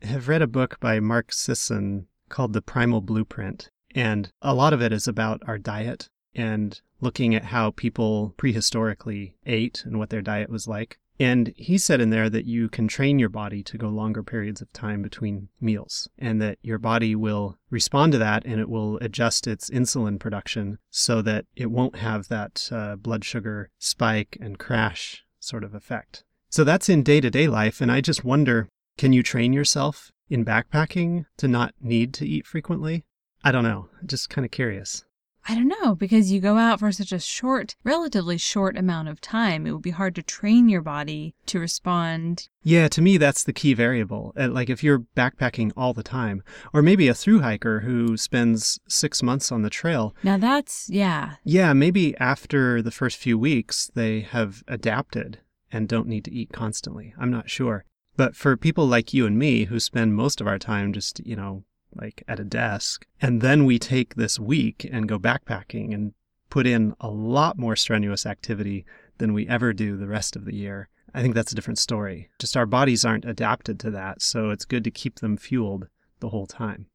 have 0.01 0.27
read 0.27 0.41
a 0.41 0.47
book 0.47 0.79
by 0.79 0.99
Mark 0.99 1.31
Sisson 1.31 2.07
called 2.29 2.53
The 2.53 2.61
Primal 2.61 3.01
Blueprint, 3.01 3.69
and 3.95 4.31
a 4.41 4.53
lot 4.53 4.73
of 4.73 4.81
it 4.81 4.91
is 4.91 5.07
about 5.07 5.41
our 5.47 5.57
diet 5.57 6.09
and 6.35 6.81
looking 6.99 7.33
at 7.35 7.45
how 7.45 7.71
people 7.71 8.33
prehistorically 8.37 9.33
ate 9.45 9.83
and 9.85 9.97
what 9.97 10.09
their 10.09 10.21
diet 10.21 10.49
was 10.49 10.67
like. 10.67 10.99
And 11.19 11.53
he 11.55 11.77
said 11.77 11.99
in 11.99 12.11
there 12.11 12.29
that 12.29 12.45
you 12.45 12.69
can 12.69 12.87
train 12.87 13.17
your 13.17 13.29
body 13.29 13.63
to 13.63 13.77
go 13.77 13.89
longer 13.89 14.21
periods 14.21 14.61
of 14.61 14.71
time 14.71 15.01
between 15.01 15.49
meals 15.59 16.07
and 16.17 16.41
that 16.41 16.59
your 16.61 16.77
body 16.77 17.15
will 17.15 17.57
respond 17.69 18.11
to 18.11 18.17
that 18.19 18.45
and 18.45 18.59
it 18.59 18.69
will 18.69 18.97
adjust 18.97 19.47
its 19.47 19.69
insulin 19.69 20.19
production 20.19 20.77
so 20.91 21.21
that 21.23 21.45
it 21.55 21.71
won't 21.71 21.97
have 21.97 22.27
that 22.27 22.69
uh, 22.71 22.95
blood 22.95 23.25
sugar 23.25 23.71
spike 23.79 24.37
and 24.39 24.59
crash 24.59 25.23
sort 25.39 25.63
of 25.63 25.73
effect. 25.73 26.23
So 26.49 26.63
that's 26.63 26.89
in 26.89 27.03
day 27.03 27.19
to 27.21 27.29
day 27.29 27.47
life. 27.47 27.81
And 27.81 27.91
I 27.91 28.01
just 28.01 28.23
wonder 28.23 28.69
can 28.97 29.13
you 29.13 29.21
train 29.21 29.53
yourself 29.53 30.11
in 30.29 30.43
backpacking 30.43 31.25
to 31.37 31.47
not 31.47 31.73
need 31.79 32.13
to 32.15 32.27
eat 32.27 32.45
frequently? 32.45 33.05
I 33.43 33.51
don't 33.51 33.63
know. 33.63 33.89
Just 34.05 34.29
kind 34.29 34.43
of 34.43 34.51
curious. 34.51 35.05
I 35.49 35.55
don't 35.55 35.69
know, 35.81 35.95
because 35.95 36.31
you 36.31 36.41
go 36.41 36.57
out 36.57 36.79
for 36.79 36.91
such 36.91 37.13
a 37.13 37.19
short, 37.19 37.75
relatively 37.85 38.37
short 38.37 38.77
amount 38.77 39.07
of 39.07 39.21
time. 39.21 39.65
It 39.65 39.71
would 39.71 39.81
be 39.81 39.91
hard 39.91 40.13
to 40.15 40.21
train 40.21 40.67
your 40.67 40.81
body 40.81 41.35
to 41.45 41.59
respond. 41.59 42.49
Yeah, 42.63 42.89
to 42.89 43.01
me, 43.01 43.17
that's 43.17 43.45
the 43.45 43.53
key 43.53 43.73
variable. 43.73 44.33
Uh, 44.37 44.49
like 44.49 44.69
if 44.69 44.83
you're 44.83 45.05
backpacking 45.15 45.71
all 45.77 45.93
the 45.93 46.03
time, 46.03 46.43
or 46.73 46.81
maybe 46.81 47.07
a 47.07 47.13
through 47.13 47.39
hiker 47.39 47.79
who 47.79 48.17
spends 48.17 48.77
six 48.89 49.23
months 49.23 49.49
on 49.49 49.61
the 49.61 49.69
trail. 49.69 50.13
Now 50.21 50.37
that's, 50.37 50.89
yeah. 50.89 51.35
Yeah, 51.45 51.71
maybe 51.71 52.17
after 52.17 52.81
the 52.81 52.91
first 52.91 53.15
few 53.17 53.39
weeks, 53.39 53.89
they 53.95 54.21
have 54.21 54.63
adapted 54.67 55.39
and 55.71 55.87
don't 55.87 56.07
need 56.07 56.25
to 56.25 56.33
eat 56.33 56.51
constantly. 56.51 57.13
I'm 57.17 57.31
not 57.31 57.49
sure. 57.49 57.85
But 58.17 58.35
for 58.35 58.57
people 58.57 58.87
like 58.87 59.13
you 59.13 59.25
and 59.25 59.37
me 59.37 59.65
who 59.65 59.79
spend 59.79 60.15
most 60.15 60.41
of 60.41 60.47
our 60.47 60.59
time 60.59 60.91
just, 60.91 61.25
you 61.25 61.35
know, 61.35 61.63
like 61.95 62.23
at 62.27 62.39
a 62.39 62.43
desk. 62.43 63.05
And 63.21 63.41
then 63.41 63.65
we 63.65 63.79
take 63.79 64.15
this 64.15 64.39
week 64.39 64.87
and 64.91 65.07
go 65.07 65.17
backpacking 65.17 65.93
and 65.93 66.13
put 66.49 66.67
in 66.67 66.93
a 66.99 67.09
lot 67.09 67.57
more 67.57 67.75
strenuous 67.75 68.25
activity 68.25 68.85
than 69.17 69.33
we 69.33 69.47
ever 69.47 69.73
do 69.73 69.97
the 69.97 70.07
rest 70.07 70.35
of 70.35 70.45
the 70.45 70.55
year. 70.55 70.89
I 71.13 71.21
think 71.21 71.33
that's 71.33 71.51
a 71.51 71.55
different 71.55 71.79
story. 71.79 72.29
Just 72.39 72.55
our 72.55 72.65
bodies 72.65 73.03
aren't 73.03 73.25
adapted 73.25 73.79
to 73.79 73.91
that, 73.91 74.21
so 74.21 74.49
it's 74.51 74.65
good 74.65 74.83
to 74.83 74.91
keep 74.91 75.19
them 75.19 75.37
fueled 75.37 75.87
the 76.19 76.29
whole 76.29 76.45
time. 76.45 76.87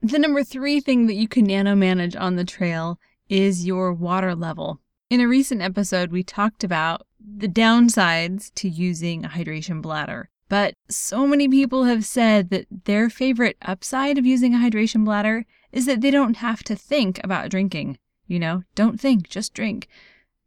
The 0.00 0.18
number 0.18 0.42
three 0.42 0.80
thing 0.80 1.06
that 1.08 1.14
you 1.14 1.28
can 1.28 1.44
nano 1.44 1.74
manage 1.74 2.16
on 2.16 2.36
the 2.36 2.44
trail 2.44 2.98
is 3.28 3.66
your 3.66 3.92
water 3.92 4.34
level. 4.34 4.80
In 5.10 5.20
a 5.20 5.28
recent 5.28 5.60
episode, 5.60 6.10
we 6.10 6.22
talked 6.22 6.64
about 6.64 7.06
the 7.20 7.48
downsides 7.48 8.50
to 8.54 8.68
using 8.68 9.24
a 9.24 9.28
hydration 9.28 9.82
bladder. 9.82 10.29
But 10.50 10.74
so 10.88 11.28
many 11.28 11.48
people 11.48 11.84
have 11.84 12.04
said 12.04 12.50
that 12.50 12.66
their 12.84 13.08
favorite 13.08 13.56
upside 13.62 14.18
of 14.18 14.26
using 14.26 14.52
a 14.52 14.58
hydration 14.58 15.04
bladder 15.04 15.46
is 15.70 15.86
that 15.86 16.00
they 16.00 16.10
don't 16.10 16.38
have 16.38 16.64
to 16.64 16.74
think 16.74 17.20
about 17.22 17.50
drinking. 17.50 17.98
You 18.26 18.40
know, 18.40 18.64
don't 18.74 19.00
think, 19.00 19.28
just 19.28 19.54
drink. 19.54 19.86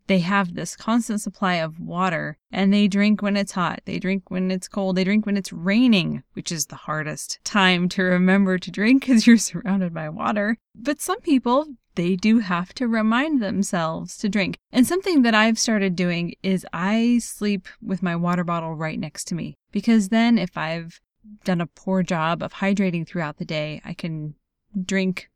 They 0.07 0.19
have 0.19 0.55
this 0.55 0.75
constant 0.75 1.21
supply 1.21 1.55
of 1.55 1.79
water 1.79 2.37
and 2.51 2.73
they 2.73 2.89
drink 2.89 3.21
when 3.21 3.37
it's 3.37 3.53
hot. 3.53 3.79
They 3.85 3.97
drink 3.97 4.29
when 4.29 4.51
it's 4.51 4.67
cold. 4.67 4.97
They 4.97 5.05
drink 5.05 5.25
when 5.25 5.37
it's 5.37 5.53
raining, 5.53 6.23
which 6.33 6.51
is 6.51 6.65
the 6.65 6.75
hardest 6.75 7.39
time 7.45 7.87
to 7.89 8.03
remember 8.03 8.57
to 8.57 8.71
drink 8.71 9.03
because 9.03 9.25
you're 9.25 9.37
surrounded 9.51 9.93
by 9.93 10.09
water. 10.09 10.57
But 10.75 10.99
some 10.99 11.21
people 11.21 11.67
they 11.95 12.15
do 12.15 12.39
have 12.39 12.73
to 12.75 12.87
remind 12.87 13.41
themselves 13.41 14.17
to 14.17 14.29
drink. 14.29 14.57
And 14.71 14.87
something 14.87 15.21
that 15.23 15.35
I've 15.35 15.59
started 15.59 15.95
doing 15.95 16.35
is 16.43 16.65
I 16.73 17.19
sleep 17.19 17.67
with 17.81 18.03
my 18.03 18.15
water 18.15 18.43
bottle 18.43 18.75
right 18.75 18.99
next 18.99 19.25
to 19.25 19.35
me 19.35 19.57
because 19.71 20.09
then 20.09 20.37
if 20.37 20.57
I've 20.57 20.99
done 21.43 21.61
a 21.61 21.67
poor 21.67 22.03
job 22.03 22.43
of 22.43 22.55
hydrating 22.55 23.07
throughout 23.07 23.37
the 23.37 23.45
day, 23.45 23.81
I 23.85 23.93
can 23.93 24.35
drink. 24.81 25.29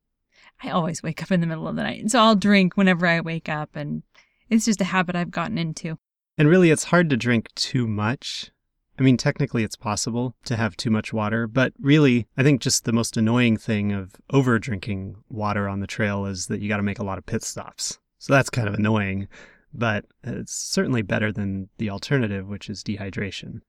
I 0.63 0.69
always 0.69 1.03
wake 1.03 1.21
up 1.21 1.31
in 1.31 1.41
the 1.41 1.47
middle 1.47 1.67
of 1.67 1.75
the 1.75 1.83
night. 1.83 2.09
So 2.09 2.19
I'll 2.19 2.35
drink 2.35 2.75
whenever 2.75 3.05
I 3.05 3.21
wake 3.21 3.49
up 3.49 3.75
and 3.75 4.03
it's 4.49 4.65
just 4.65 4.81
a 4.81 4.85
habit 4.85 5.15
I've 5.15 5.31
gotten 5.31 5.57
into. 5.57 5.97
And 6.37 6.47
really, 6.47 6.69
it's 6.69 6.85
hard 6.85 7.09
to 7.09 7.17
drink 7.17 7.53
too 7.55 7.87
much 7.87 8.51
I 8.99 9.03
mean, 9.03 9.17
technically 9.17 9.63
it's 9.63 9.75
possible 9.75 10.35
to 10.45 10.55
have 10.55 10.75
too 10.75 10.89
much 10.89 11.13
water, 11.13 11.45
but 11.45 11.73
really, 11.79 12.27
I 12.35 12.43
think 12.43 12.61
just 12.61 12.85
the 12.85 12.91
most 12.91 13.15
annoying 13.15 13.57
thing 13.57 13.91
of 13.91 14.15
over 14.31 14.57
drinking 14.57 15.17
water 15.29 15.69
on 15.69 15.81
the 15.81 15.87
trail 15.87 16.25
is 16.25 16.47
that 16.47 16.61
you 16.61 16.69
got 16.69 16.77
to 16.77 16.83
make 16.83 16.99
a 16.99 17.03
lot 17.03 17.19
of 17.19 17.25
pit 17.25 17.43
stops. 17.43 17.99
So 18.17 18.33
that's 18.33 18.49
kind 18.49 18.67
of 18.67 18.73
annoying, 18.73 19.27
but 19.71 20.05
it's 20.23 20.55
certainly 20.55 21.03
better 21.03 21.31
than 21.31 21.69
the 21.77 21.91
alternative, 21.91 22.47
which 22.47 22.69
is 22.69 22.83
dehydration. 22.83 23.61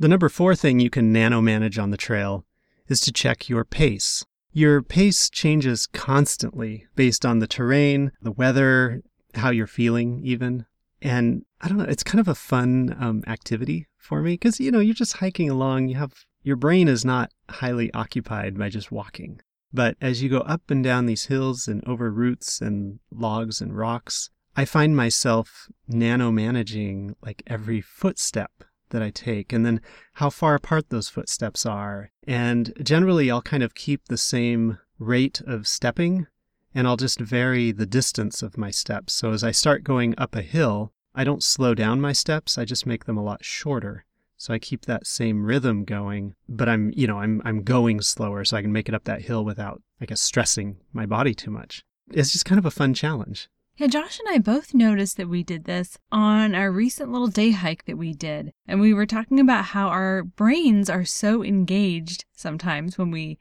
The 0.00 0.08
number 0.08 0.28
four 0.28 0.56
thing 0.56 0.80
you 0.80 0.90
can 0.90 1.12
nano 1.12 1.40
manage 1.40 1.78
on 1.78 1.90
the 1.90 1.96
trail 1.96 2.44
is 2.88 2.98
to 3.02 3.12
check 3.12 3.48
your 3.48 3.64
pace. 3.64 4.24
Your 4.52 4.82
pace 4.82 5.30
changes 5.30 5.86
constantly 5.86 6.86
based 6.96 7.24
on 7.24 7.38
the 7.38 7.46
terrain, 7.46 8.10
the 8.20 8.32
weather, 8.32 9.02
how 9.34 9.50
you're 9.50 9.68
feeling, 9.68 10.20
even. 10.24 10.66
And 11.00 11.44
I 11.60 11.68
don't 11.68 11.78
know, 11.78 11.84
it's 11.84 12.02
kind 12.02 12.20
of 12.20 12.26
a 12.26 12.34
fun 12.34 12.96
um, 12.98 13.22
activity 13.28 13.86
for 14.02 14.20
me 14.20 14.32
because 14.32 14.60
you 14.60 14.70
know 14.70 14.80
you're 14.80 14.94
just 14.94 15.18
hiking 15.18 15.48
along 15.48 15.88
you 15.88 15.96
have 15.96 16.12
your 16.42 16.56
brain 16.56 16.88
is 16.88 17.04
not 17.04 17.30
highly 17.48 17.92
occupied 17.94 18.58
by 18.58 18.68
just 18.68 18.90
walking 18.90 19.40
but 19.72 19.96
as 20.00 20.22
you 20.22 20.28
go 20.28 20.40
up 20.40 20.70
and 20.70 20.82
down 20.84 21.06
these 21.06 21.26
hills 21.26 21.68
and 21.68 21.86
over 21.86 22.10
roots 22.10 22.60
and 22.60 22.98
logs 23.10 23.60
and 23.60 23.76
rocks 23.76 24.30
i 24.56 24.64
find 24.64 24.96
myself 24.96 25.68
nano 25.86 26.30
managing 26.30 27.14
like 27.22 27.42
every 27.46 27.80
footstep 27.80 28.50
that 28.90 29.02
i 29.02 29.10
take 29.10 29.52
and 29.52 29.64
then 29.64 29.80
how 30.14 30.28
far 30.28 30.54
apart 30.54 30.90
those 30.90 31.08
footsteps 31.08 31.64
are 31.64 32.10
and 32.26 32.72
generally 32.82 33.30
i'll 33.30 33.40
kind 33.40 33.62
of 33.62 33.74
keep 33.74 34.06
the 34.06 34.18
same 34.18 34.78
rate 34.98 35.40
of 35.46 35.66
stepping 35.66 36.26
and 36.74 36.86
I'll 36.86 36.96
just 36.96 37.20
vary 37.20 37.72
the 37.72 37.86
distance 37.86 38.42
of 38.42 38.56
my 38.56 38.70
steps. 38.70 39.12
So 39.12 39.32
as 39.32 39.44
I 39.44 39.50
start 39.50 39.84
going 39.84 40.14
up 40.16 40.34
a 40.34 40.42
hill, 40.42 40.92
I 41.14 41.24
don't 41.24 41.42
slow 41.42 41.74
down 41.74 42.00
my 42.00 42.12
steps, 42.12 42.58
I 42.58 42.64
just 42.64 42.86
make 42.86 43.04
them 43.04 43.16
a 43.16 43.24
lot 43.24 43.44
shorter. 43.44 44.04
So 44.36 44.52
I 44.52 44.58
keep 44.58 44.86
that 44.86 45.06
same 45.06 45.44
rhythm 45.44 45.84
going, 45.84 46.34
but 46.48 46.68
I'm, 46.68 46.92
you 46.96 47.06
know, 47.06 47.18
I'm 47.20 47.40
I'm 47.44 47.62
going 47.62 48.00
slower 48.00 48.44
so 48.44 48.56
I 48.56 48.62
can 48.62 48.72
make 48.72 48.88
it 48.88 48.94
up 48.94 49.04
that 49.04 49.22
hill 49.22 49.44
without, 49.44 49.82
I 50.00 50.06
guess, 50.06 50.20
stressing 50.20 50.78
my 50.92 51.06
body 51.06 51.32
too 51.32 51.50
much. 51.50 51.84
It's 52.10 52.32
just 52.32 52.44
kind 52.44 52.58
of 52.58 52.66
a 52.66 52.70
fun 52.70 52.92
challenge. 52.92 53.48
Yeah, 53.76 53.86
Josh 53.86 54.18
and 54.18 54.28
I 54.28 54.38
both 54.38 54.74
noticed 54.74 55.16
that 55.16 55.28
we 55.28 55.42
did 55.42 55.64
this 55.64 55.96
on 56.10 56.54
our 56.54 56.70
recent 56.70 57.10
little 57.10 57.28
day 57.28 57.52
hike 57.52 57.86
that 57.86 57.96
we 57.96 58.12
did. 58.12 58.52
And 58.66 58.80
we 58.80 58.92
were 58.92 59.06
talking 59.06 59.40
about 59.40 59.66
how 59.66 59.88
our 59.88 60.24
brains 60.24 60.90
are 60.90 61.04
so 61.04 61.42
engaged 61.42 62.24
sometimes 62.32 62.98
when 62.98 63.10
we 63.10 63.38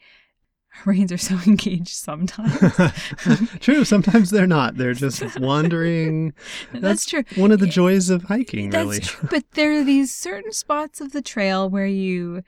brains 0.84 1.12
are 1.12 1.18
so 1.18 1.38
engaged 1.48 1.90
sometimes. 1.90 2.60
true. 3.60 3.86
Sometimes 3.86 4.30
they're 4.32 4.48
not. 4.48 4.78
They're 4.78 4.94
just 4.94 5.40
wandering. 5.40 6.34
That's, 6.72 6.82
That's, 6.82 7.06
true. 7.06 7.24
One 7.36 7.52
of 7.52 7.60
the 7.60 7.68
joys 7.68 8.10
of 8.10 8.24
hiking, 8.24 8.70
That's 8.70 8.84
really. 8.84 9.00
True. 9.00 9.30
But 9.30 9.52
there 9.52 9.74
are 9.74 9.84
these 9.84 10.14
certain 10.14 10.52
spots 10.52 11.02
of 11.02 11.12
the 11.12 11.22
trail 11.22 11.70
where 11.70 11.86
you, 11.86 12.44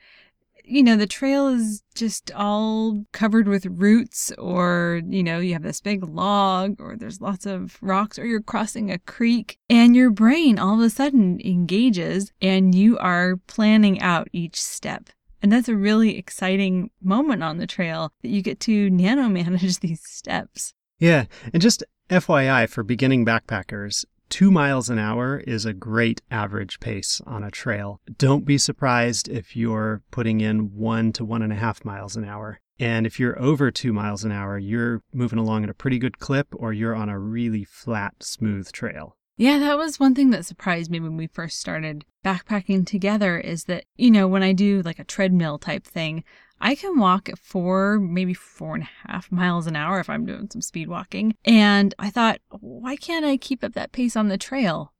you 0.64 0.82
know, 0.82 0.96
the 0.96 1.06
trail 1.06 1.48
is 1.48 1.82
just 1.94 2.32
all 2.32 3.04
covered 3.12 3.46
with 3.46 3.66
roots, 3.66 4.32
or, 4.38 5.02
you 5.06 5.22
know, 5.22 5.38
you 5.38 5.52
have 5.52 5.62
this 5.62 5.80
big 5.80 6.02
log, 6.02 6.80
or 6.80 6.96
there's 6.96 7.20
lots 7.20 7.46
of 7.46 7.78
rocks, 7.80 8.18
or 8.18 8.26
you're 8.26 8.40
crossing 8.40 8.90
a 8.90 8.98
creek, 8.98 9.58
and 9.68 9.94
your 9.94 10.10
brain 10.10 10.58
all 10.58 10.74
of 10.74 10.80
a 10.80 10.90
sudden 10.90 11.40
engages 11.44 12.32
and 12.40 12.74
you 12.74 12.98
are 12.98 13.36
planning 13.46 14.00
out 14.00 14.28
each 14.32 14.60
step. 14.60 15.10
And 15.44 15.52
that's 15.52 15.68
a 15.68 15.76
really 15.76 16.16
exciting 16.16 16.90
moment 17.02 17.42
on 17.42 17.58
the 17.58 17.66
trail 17.66 18.14
that 18.22 18.30
you 18.30 18.40
get 18.40 18.60
to 18.60 18.88
nano 18.88 19.28
manage 19.28 19.78
these 19.80 20.00
steps. 20.02 20.72
Yeah. 20.98 21.26
And 21.52 21.60
just 21.60 21.84
FYI 22.08 22.66
for 22.66 22.82
beginning 22.82 23.26
backpackers, 23.26 24.06
two 24.30 24.50
miles 24.50 24.88
an 24.88 24.98
hour 24.98 25.40
is 25.46 25.66
a 25.66 25.74
great 25.74 26.22
average 26.30 26.80
pace 26.80 27.20
on 27.26 27.44
a 27.44 27.50
trail. 27.50 28.00
Don't 28.16 28.46
be 28.46 28.56
surprised 28.56 29.28
if 29.28 29.54
you're 29.54 30.00
putting 30.10 30.40
in 30.40 30.74
one 30.74 31.12
to 31.12 31.26
one 31.26 31.42
and 31.42 31.52
a 31.52 31.56
half 31.56 31.84
miles 31.84 32.16
an 32.16 32.24
hour. 32.24 32.58
And 32.80 33.06
if 33.06 33.20
you're 33.20 33.38
over 33.38 33.70
two 33.70 33.92
miles 33.92 34.24
an 34.24 34.32
hour, 34.32 34.56
you're 34.56 35.02
moving 35.12 35.38
along 35.38 35.64
at 35.64 35.68
a 35.68 35.74
pretty 35.74 35.98
good 35.98 36.18
clip 36.18 36.48
or 36.56 36.72
you're 36.72 36.96
on 36.96 37.10
a 37.10 37.18
really 37.18 37.64
flat, 37.64 38.14
smooth 38.22 38.72
trail. 38.72 39.18
Yeah, 39.36 39.58
that 39.58 39.76
was 39.76 39.98
one 39.98 40.14
thing 40.14 40.30
that 40.30 40.46
surprised 40.46 40.90
me 40.90 41.00
when 41.00 41.16
we 41.16 41.26
first 41.26 41.58
started 41.58 42.04
backpacking 42.24 42.86
together 42.86 43.38
is 43.38 43.64
that, 43.64 43.84
you 43.96 44.10
know, 44.10 44.28
when 44.28 44.44
I 44.44 44.52
do 44.52 44.80
like 44.82 45.00
a 45.00 45.04
treadmill 45.04 45.58
type 45.58 45.84
thing, 45.84 46.22
I 46.60 46.76
can 46.76 46.98
walk 46.98 47.28
at 47.28 47.38
four, 47.38 47.98
maybe 47.98 48.32
four 48.32 48.76
and 48.76 48.84
a 48.84 49.08
half 49.08 49.32
miles 49.32 49.66
an 49.66 49.74
hour 49.74 49.98
if 49.98 50.08
I'm 50.08 50.24
doing 50.24 50.48
some 50.50 50.62
speed 50.62 50.88
walking. 50.88 51.34
And 51.44 51.94
I 51.98 52.10
thought, 52.10 52.40
why 52.48 52.94
can't 52.94 53.24
I 53.24 53.36
keep 53.36 53.64
up 53.64 53.72
that 53.72 53.92
pace 53.92 54.14
on 54.14 54.28
the 54.28 54.38
trail? 54.38 54.92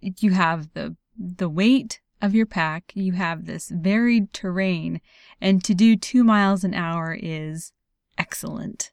You 0.00 0.32
have 0.32 0.72
the 0.74 0.96
the 1.18 1.48
weight 1.48 2.00
of 2.22 2.34
your 2.34 2.46
pack, 2.46 2.92
you 2.94 3.12
have 3.12 3.46
this 3.46 3.70
varied 3.70 4.32
terrain, 4.32 5.00
and 5.40 5.64
to 5.64 5.74
do 5.74 5.96
two 5.96 6.22
miles 6.22 6.62
an 6.62 6.74
hour 6.74 7.16
is 7.20 7.72
excellent. 8.16 8.92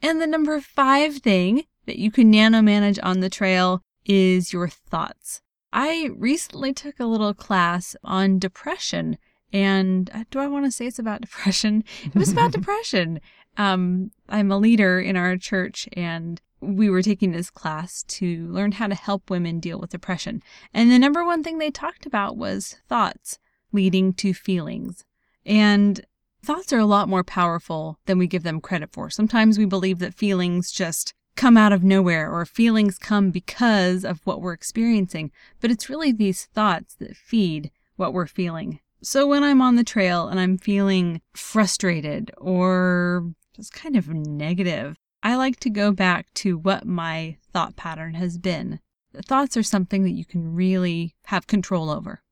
And 0.00 0.20
the 0.20 0.26
number 0.26 0.60
five 0.60 1.16
thing 1.16 1.64
that 1.86 1.98
you 1.98 2.10
can 2.10 2.30
nano 2.30 2.62
manage 2.62 2.98
on 3.02 3.20
the 3.20 3.30
trail 3.30 3.82
is 4.04 4.52
your 4.52 4.68
thoughts. 4.68 5.42
I 5.72 6.10
recently 6.16 6.72
took 6.72 7.00
a 7.00 7.06
little 7.06 7.34
class 7.34 7.96
on 8.04 8.38
depression. 8.38 9.18
And 9.52 10.10
uh, 10.14 10.24
do 10.30 10.38
I 10.38 10.46
want 10.46 10.64
to 10.64 10.70
say 10.70 10.86
it's 10.86 10.98
about 10.98 11.20
depression? 11.22 11.84
It 12.04 12.14
was 12.14 12.30
about 12.30 12.52
depression. 12.58 13.20
Um, 13.56 14.10
I'm 14.28 14.50
a 14.50 14.58
leader 14.58 15.00
in 15.00 15.16
our 15.16 15.36
church, 15.36 15.88
and 15.92 16.40
we 16.60 16.88
were 16.88 17.02
taking 17.02 17.32
this 17.32 17.50
class 17.50 18.02
to 18.04 18.46
learn 18.48 18.72
how 18.72 18.86
to 18.86 18.94
help 18.94 19.30
women 19.30 19.60
deal 19.60 19.78
with 19.78 19.90
depression. 19.90 20.42
And 20.72 20.90
the 20.90 20.98
number 20.98 21.24
one 21.24 21.42
thing 21.42 21.58
they 21.58 21.70
talked 21.70 22.06
about 22.06 22.36
was 22.36 22.76
thoughts 22.88 23.38
leading 23.72 24.12
to 24.14 24.32
feelings. 24.32 25.04
And 25.44 26.04
thoughts 26.42 26.72
are 26.72 26.78
a 26.78 26.86
lot 26.86 27.08
more 27.08 27.24
powerful 27.24 27.98
than 28.06 28.18
we 28.18 28.26
give 28.26 28.44
them 28.44 28.60
credit 28.60 28.92
for. 28.92 29.10
Sometimes 29.10 29.58
we 29.58 29.64
believe 29.64 29.98
that 29.98 30.14
feelings 30.14 30.70
just 30.70 31.14
come 31.36 31.56
out 31.56 31.72
of 31.72 31.82
nowhere 31.82 32.30
or 32.30 32.44
feelings 32.44 32.98
come 32.98 33.30
because 33.30 34.04
of 34.04 34.20
what 34.24 34.40
we're 34.40 34.52
experiencing, 34.52 35.30
but 35.60 35.70
it's 35.70 35.90
really 35.90 36.12
these 36.12 36.46
thoughts 36.46 36.94
that 36.96 37.16
feed 37.16 37.70
what 37.96 38.12
we're 38.12 38.26
feeling. 38.26 38.80
So 39.02 39.26
when 39.26 39.44
I'm 39.44 39.60
on 39.60 39.76
the 39.76 39.84
trail 39.84 40.28
and 40.28 40.40
I'm 40.40 40.56
feeling 40.56 41.20
frustrated 41.34 42.30
or 42.38 43.32
just 43.54 43.72
kind 43.72 43.96
of 43.96 44.08
negative, 44.08 44.96
I 45.22 45.36
like 45.36 45.60
to 45.60 45.70
go 45.70 45.92
back 45.92 46.32
to 46.34 46.56
what 46.56 46.86
my 46.86 47.36
thought 47.52 47.76
pattern 47.76 48.14
has 48.14 48.38
been. 48.38 48.80
Thoughts 49.26 49.56
are 49.56 49.62
something 49.62 50.02
that 50.04 50.10
you 50.10 50.24
can 50.24 50.54
really 50.54 51.14
have 51.26 51.46
control 51.46 51.90
over. 51.90 52.22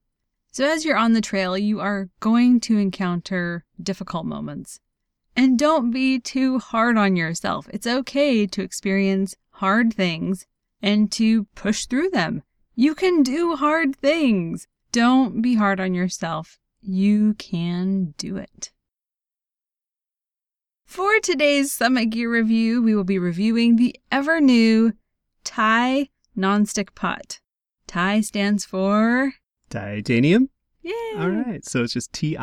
So 0.51 0.65
as 0.65 0.85
you're 0.85 0.97
on 0.97 1.13
the 1.13 1.21
trail, 1.21 1.57
you 1.57 1.79
are 1.79 2.09
going 2.19 2.59
to 2.61 2.77
encounter 2.77 3.65
difficult 3.81 4.25
moments. 4.25 4.79
And 5.35 5.57
don't 5.57 5.91
be 5.91 6.19
too 6.19 6.59
hard 6.59 6.97
on 6.97 7.15
yourself. 7.15 7.67
It's 7.71 7.87
okay 7.87 8.45
to 8.47 8.61
experience 8.61 9.35
hard 9.51 9.93
things 9.93 10.45
and 10.81 11.11
to 11.13 11.45
push 11.55 11.85
through 11.85 12.09
them. 12.11 12.43
You 12.75 12.93
can 12.93 13.23
do 13.23 13.55
hard 13.55 13.95
things. 13.95 14.67
Don't 14.91 15.41
be 15.41 15.55
hard 15.55 15.79
on 15.79 15.93
yourself. 15.93 16.59
You 16.81 17.33
can 17.35 18.13
do 18.17 18.37
it. 18.37 18.71
For 20.85 21.19
today's 21.19 21.73
Summit 21.73 22.11
Gear 22.11 22.31
review, 22.31 22.83
we 22.83 22.93
will 22.93 23.03
be 23.03 23.17
reviewing 23.17 23.77
the 23.77 23.95
Evernew 24.11 24.93
TI 25.43 26.11
nonstick 26.37 26.93
pot. 26.93 27.39
TI 27.87 28.21
stands 28.21 28.65
for 28.65 29.33
Titanium? 29.69 30.49
Yay! 30.83 31.13
All 31.17 31.29
right. 31.29 31.65
So 31.65 31.83
it's 31.83 31.93
just 31.93 32.13
TI. 32.13 32.35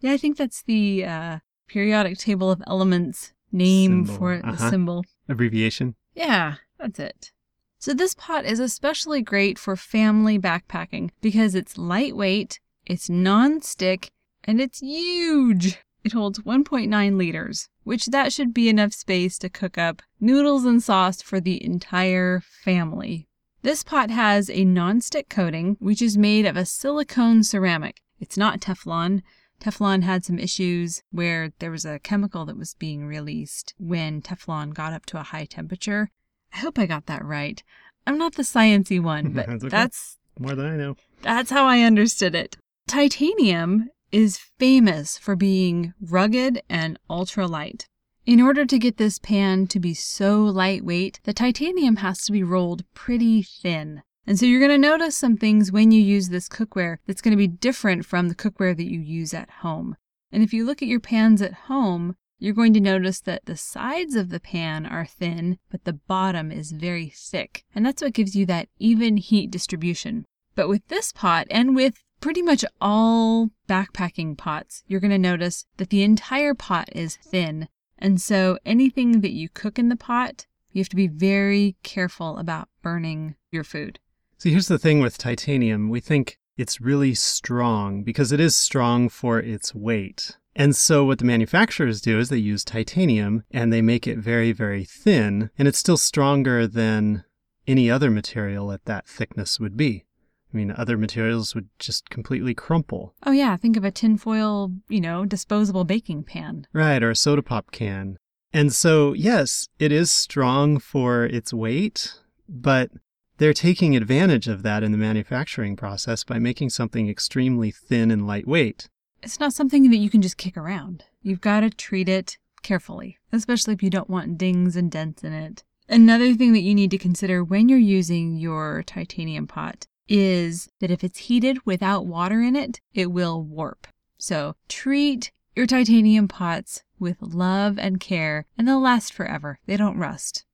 Yeah, 0.00 0.12
I 0.12 0.16
think 0.16 0.36
that's 0.36 0.62
the 0.62 1.04
uh, 1.06 1.38
periodic 1.68 2.18
table 2.18 2.50
of 2.50 2.62
elements 2.66 3.32
name 3.52 4.04
Symbol. 4.06 4.14
for 4.18 4.32
it, 4.34 4.42
the 4.42 4.48
Uh-huh. 4.50 4.70
symbol. 4.70 5.04
Abbreviation. 5.28 5.94
Yeah, 6.14 6.56
that's 6.78 6.98
it. 6.98 7.32
So 7.78 7.92
this 7.94 8.14
pot 8.14 8.44
is 8.44 8.58
especially 8.58 9.22
great 9.22 9.58
for 9.58 9.76
family 9.76 10.38
backpacking 10.38 11.10
because 11.20 11.54
it's 11.54 11.76
lightweight, 11.78 12.58
it's 12.84 13.08
non-stick, 13.10 14.10
and 14.44 14.60
it's 14.60 14.80
huge. 14.80 15.78
It 16.04 16.12
holds 16.12 16.38
1.9 16.40 17.18
liters, 17.18 17.68
which 17.84 18.06
that 18.06 18.32
should 18.32 18.54
be 18.54 18.68
enough 18.68 18.92
space 18.92 19.38
to 19.38 19.48
cook 19.48 19.76
up 19.76 20.02
noodles 20.20 20.64
and 20.64 20.82
sauce 20.82 21.20
for 21.20 21.40
the 21.40 21.62
entire 21.64 22.40
family. 22.64 23.26
This 23.62 23.82
pot 23.82 24.10
has 24.10 24.48
a 24.48 24.64
non-stick 24.64 25.28
coating, 25.28 25.76
which 25.80 26.00
is 26.00 26.16
made 26.16 26.46
of 26.46 26.56
a 26.56 26.64
silicone 26.64 27.42
ceramic. 27.42 28.00
It's 28.20 28.36
not 28.38 28.60
Teflon. 28.60 29.22
Teflon 29.60 30.02
had 30.02 30.24
some 30.24 30.38
issues 30.38 31.02
where 31.10 31.52
there 31.58 31.70
was 31.70 31.84
a 31.84 31.98
chemical 31.98 32.44
that 32.46 32.56
was 32.58 32.74
being 32.74 33.06
released 33.06 33.74
when 33.78 34.20
Teflon 34.22 34.72
got 34.74 34.92
up 34.92 35.06
to 35.06 35.18
a 35.20 35.22
high 35.24 35.44
temperature. 35.46 36.10
I 36.54 36.58
hope 36.58 36.78
I 36.78 36.86
got 36.86 37.06
that 37.06 37.24
right. 37.24 37.62
I'm 38.06 38.18
not 38.18 38.34
the 38.34 38.42
sciency 38.42 39.00
one, 39.02 39.32
but 39.34 39.46
That's 39.46 39.64
okay. 39.64 39.68
that's 39.70 40.18
More 40.38 40.54
than 40.54 40.66
I 40.66 40.76
know. 40.76 40.96
that's 41.22 41.50
how 41.50 41.64
I 41.66 41.80
understood 41.80 42.34
it. 42.34 42.56
Titanium 42.86 43.88
is 44.12 44.38
famous 44.58 45.18
for 45.18 45.34
being 45.36 45.92
rugged 46.00 46.62
and 46.68 46.98
ultralight. 47.10 47.84
In 48.24 48.40
order 48.40 48.64
to 48.66 48.78
get 48.78 48.96
this 48.96 49.18
pan 49.18 49.66
to 49.68 49.78
be 49.78 49.94
so 49.94 50.42
lightweight, 50.44 51.20
the 51.24 51.32
titanium 51.32 51.96
has 51.96 52.24
to 52.24 52.32
be 52.32 52.42
rolled 52.42 52.84
pretty 52.94 53.42
thin. 53.42 54.02
And 54.26 54.38
so 54.38 54.44
you're 54.44 54.60
going 54.60 54.72
to 54.72 54.88
notice 54.88 55.16
some 55.16 55.36
things 55.36 55.70
when 55.70 55.92
you 55.92 56.00
use 56.02 56.28
this 56.28 56.48
cookware 56.48 56.98
that's 57.06 57.20
going 57.20 57.32
to 57.32 57.36
be 57.36 57.46
different 57.46 58.04
from 58.04 58.28
the 58.28 58.34
cookware 58.34 58.76
that 58.76 58.90
you 58.90 58.98
use 58.98 59.32
at 59.32 59.50
home. 59.62 59.96
And 60.32 60.42
if 60.42 60.52
you 60.52 60.64
look 60.64 60.82
at 60.82 60.88
your 60.88 61.00
pans 61.00 61.40
at 61.40 61.54
home, 61.54 62.16
you're 62.38 62.52
going 62.52 62.74
to 62.74 62.80
notice 62.80 63.20
that 63.20 63.46
the 63.46 63.56
sides 63.56 64.14
of 64.14 64.30
the 64.30 64.40
pan 64.40 64.84
are 64.84 65.06
thin, 65.06 65.58
but 65.70 65.84
the 65.84 65.92
bottom 65.92 66.50
is 66.50 66.72
very 66.72 67.08
thick. 67.08 67.64
And 67.74 67.86
that's 67.86 68.02
what 68.02 68.12
gives 68.12 68.34
you 68.34 68.44
that 68.46 68.68
even 68.78 69.16
heat 69.16 69.50
distribution. 69.50 70.26
But 70.54 70.68
with 70.68 70.86
this 70.88 71.12
pot 71.12 71.46
and 71.50 71.76
with 71.76 72.02
pretty 72.20 72.42
much 72.42 72.64
all 72.80 73.50
backpacking 73.68 74.36
pots, 74.36 74.82
you're 74.86 75.00
going 75.00 75.10
to 75.12 75.18
notice 75.18 75.66
that 75.76 75.90
the 75.90 76.02
entire 76.02 76.54
pot 76.54 76.88
is 76.92 77.16
thin. 77.16 77.68
And 77.98 78.20
so 78.20 78.58
anything 78.66 79.20
that 79.20 79.32
you 79.32 79.48
cook 79.48 79.78
in 79.78 79.88
the 79.88 79.96
pot, 79.96 80.46
you 80.72 80.80
have 80.80 80.88
to 80.90 80.96
be 80.96 81.08
very 81.08 81.76
careful 81.82 82.36
about 82.38 82.68
burning 82.82 83.36
your 83.50 83.64
food. 83.64 83.98
See, 84.38 84.50
here's 84.50 84.68
the 84.68 84.78
thing 84.78 85.00
with 85.00 85.18
titanium. 85.18 85.88
We 85.88 86.00
think 86.00 86.38
it's 86.56 86.80
really 86.80 87.14
strong 87.14 88.02
because 88.02 88.32
it 88.32 88.40
is 88.40 88.54
strong 88.54 89.08
for 89.08 89.38
its 89.38 89.74
weight. 89.74 90.36
And 90.54 90.74
so 90.74 91.04
what 91.04 91.18
the 91.18 91.24
manufacturers 91.24 92.00
do 92.00 92.18
is 92.18 92.28
they 92.28 92.38
use 92.38 92.64
titanium 92.64 93.44
and 93.50 93.72
they 93.72 93.82
make 93.82 94.06
it 94.06 94.18
very, 94.18 94.52
very 94.52 94.84
thin, 94.84 95.50
and 95.58 95.68
it's 95.68 95.78
still 95.78 95.98
stronger 95.98 96.66
than 96.66 97.24
any 97.66 97.90
other 97.90 98.10
material 98.10 98.72
at 98.72 98.84
that 98.86 99.06
thickness 99.06 99.60
would 99.60 99.76
be. 99.76 100.04
I 100.52 100.56
mean, 100.56 100.70
other 100.70 100.96
materials 100.96 101.54
would 101.54 101.68
just 101.78 102.08
completely 102.08 102.54
crumple. 102.54 103.14
Oh, 103.24 103.32
yeah, 103.32 103.56
think 103.56 103.76
of 103.76 103.84
a 103.84 103.90
tinfoil, 103.90 104.72
you 104.88 105.00
know, 105.00 105.26
disposable 105.26 105.84
baking 105.84 106.24
pan. 106.24 106.66
Right, 106.72 107.02
or 107.02 107.10
a 107.10 107.16
soda 107.16 107.42
pop 107.42 107.70
can. 107.70 108.16
And 108.52 108.72
so, 108.72 109.12
yes, 109.12 109.68
it 109.78 109.92
is 109.92 110.10
strong 110.10 110.78
for 110.78 111.24
its 111.24 111.52
weight, 111.52 112.14
but 112.48 112.90
they're 113.38 113.52
taking 113.52 113.96
advantage 113.96 114.48
of 114.48 114.62
that 114.62 114.82
in 114.82 114.92
the 114.92 114.98
manufacturing 114.98 115.76
process 115.76 116.24
by 116.24 116.38
making 116.38 116.70
something 116.70 117.08
extremely 117.08 117.70
thin 117.70 118.10
and 118.10 118.26
lightweight. 118.26 118.88
It's 119.22 119.40
not 119.40 119.52
something 119.52 119.90
that 119.90 119.96
you 119.96 120.10
can 120.10 120.22
just 120.22 120.36
kick 120.36 120.56
around. 120.56 121.04
You've 121.22 121.40
got 121.40 121.60
to 121.60 121.70
treat 121.70 122.08
it 122.08 122.38
carefully, 122.62 123.18
especially 123.32 123.74
if 123.74 123.82
you 123.82 123.90
don't 123.90 124.10
want 124.10 124.38
dings 124.38 124.76
and 124.76 124.90
dents 124.90 125.24
in 125.24 125.32
it. 125.32 125.64
Another 125.88 126.34
thing 126.34 126.52
that 126.52 126.62
you 126.62 126.74
need 126.74 126.90
to 126.90 126.98
consider 126.98 127.44
when 127.44 127.68
you're 127.68 127.78
using 127.78 128.36
your 128.36 128.82
titanium 128.82 129.46
pot 129.46 129.86
is 130.08 130.68
that 130.80 130.90
if 130.90 131.04
it's 131.04 131.18
heated 131.18 131.64
without 131.64 132.06
water 132.06 132.40
in 132.40 132.56
it, 132.56 132.80
it 132.94 133.10
will 133.10 133.42
warp. 133.42 133.86
So 134.18 134.56
treat 134.68 135.30
your 135.54 135.66
titanium 135.66 136.28
pots 136.28 136.82
with 136.98 137.20
love 137.20 137.78
and 137.78 138.00
care, 138.00 138.46
and 138.56 138.66
they'll 138.66 138.80
last 138.80 139.12
forever. 139.12 139.58
They 139.66 139.76
don't 139.76 139.98
rust. 139.98 140.45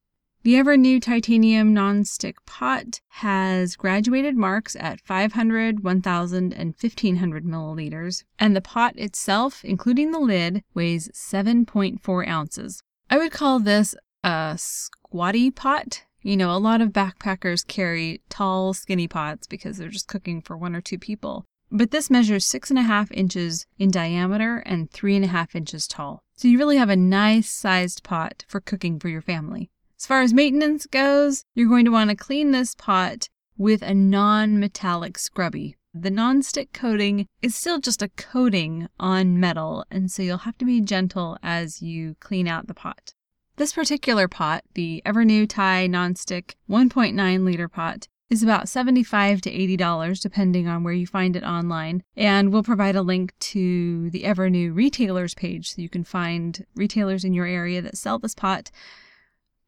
The 0.45 0.55
Evernew 0.55 1.01
titanium 1.01 1.73
nonstick 1.73 2.35
pot 2.47 3.01
has 3.11 3.77
graduated 3.77 4.37
marks 4.37 4.75
at 4.75 5.01
500, 5.01 5.85
1000, 5.85 6.53
and 6.53 6.75
1500 6.75 7.45
milliliters, 7.45 8.25
and 8.41 8.57
the 8.57 8.61
pot 8.61 8.99
itself, 8.99 9.65
including 9.65 10.11
the 10.11 10.19
lid, 10.19 10.65
weighs 10.75 11.09
7.4 11.15 12.27
ounces. 12.27 12.83
I 13.09 13.19
would 13.19 13.31
call 13.31 13.61
this 13.61 13.95
a 14.25 14.57
squatty 14.59 15.53
pot. 15.53 16.03
You 16.23 16.37
know, 16.37 16.51
a 16.51 16.59
lot 16.59 16.81
of 16.81 16.89
backpackers 16.89 17.65
carry 17.65 18.21
tall, 18.29 18.75
skinny 18.75 19.07
pots 19.07 19.47
because 19.47 19.79
they're 19.79 19.89
just 19.91 20.09
cooking 20.09 20.43
for 20.43 20.57
one 20.57 20.75
or 20.75 20.81
two 20.81 20.99
people. 20.99 21.45
But 21.71 21.93
this 21.93 22.11
measures 22.11 22.45
six 22.45 22.69
and 22.69 22.81
a 22.81 22.83
half 22.83 23.13
inches 23.13 23.65
in 23.79 23.93
diameter 23.93 24.57
and 24.67 24.91
three 24.91 25.15
and 25.15 25.25
a 25.25 25.29
half 25.29 25.55
inches 25.55 25.87
tall. 25.87 26.25
So 26.35 26.49
you 26.49 26.59
really 26.59 26.79
have 26.79 26.91
a 26.91 26.97
nice 26.97 27.49
sized 27.49 28.03
pot 28.03 28.45
for 28.49 28.59
cooking 28.59 28.99
for 28.99 29.09
your 29.09 29.23
family. 29.23 29.71
As 30.03 30.07
far 30.09 30.23
as 30.23 30.35
maintenance 30.35 30.87
goes, 30.87 31.45
you're 31.55 31.69
going 31.69 31.85
to 31.85 31.93
want 31.93 32.11
to 32.11 32.17
clean 32.17 32.51
this 32.51 32.75
pot 32.75 33.29
with 33.57 33.83
a 33.83 33.95
non 33.95 34.59
metallic 34.59 35.17
scrubby. 35.17 35.77
The 35.95 36.11
non-stick 36.11 36.73
coating 36.73 37.29
is 37.41 37.55
still 37.55 37.79
just 37.79 38.03
a 38.03 38.09
coating 38.09 38.89
on 38.99 39.39
metal, 39.39 39.85
and 39.93 40.11
so 40.11 40.25
you'll 40.25 40.39
have 40.39 40.59
to 40.59 40.65
be 40.65 40.81
gentle 40.81 41.39
as 41.41 41.83
you 41.83 42.17
clean 42.19 42.49
out 42.49 42.67
the 42.67 42.75
pot. 42.75 43.15
This 43.55 43.75
particular 43.75 44.27
pot, 44.27 44.65
the 44.75 45.03
Evernew 45.07 45.49
Thai 45.49 45.87
non-stick 45.87 46.57
1.9 46.69 47.45
liter 47.45 47.69
pot, 47.69 48.09
is 48.29 48.43
about 48.43 48.69
75 48.69 49.41
to 49.43 49.53
$80 49.53 50.21
depending 50.21 50.67
on 50.67 50.83
where 50.83 50.95
you 50.95 51.07
find 51.07 51.37
it 51.37 51.45
online. 51.45 52.03
And 52.17 52.53
we'll 52.53 52.65
provide 52.65 52.97
a 52.97 53.03
link 53.03 53.35
to 53.39 54.11
the 54.11 54.25
Evernew 54.25 54.75
retailers 54.75 55.37
page 55.37 55.71
so 55.71 55.81
you 55.81 55.89
can 55.89 56.03
find 56.03 56.67
retailers 56.75 57.25
in 57.25 57.35
your 57.35 57.47
area 57.47 57.81
that 57.83 57.97
sell 57.97 58.19
this 58.19 58.35
pot. 58.35 58.73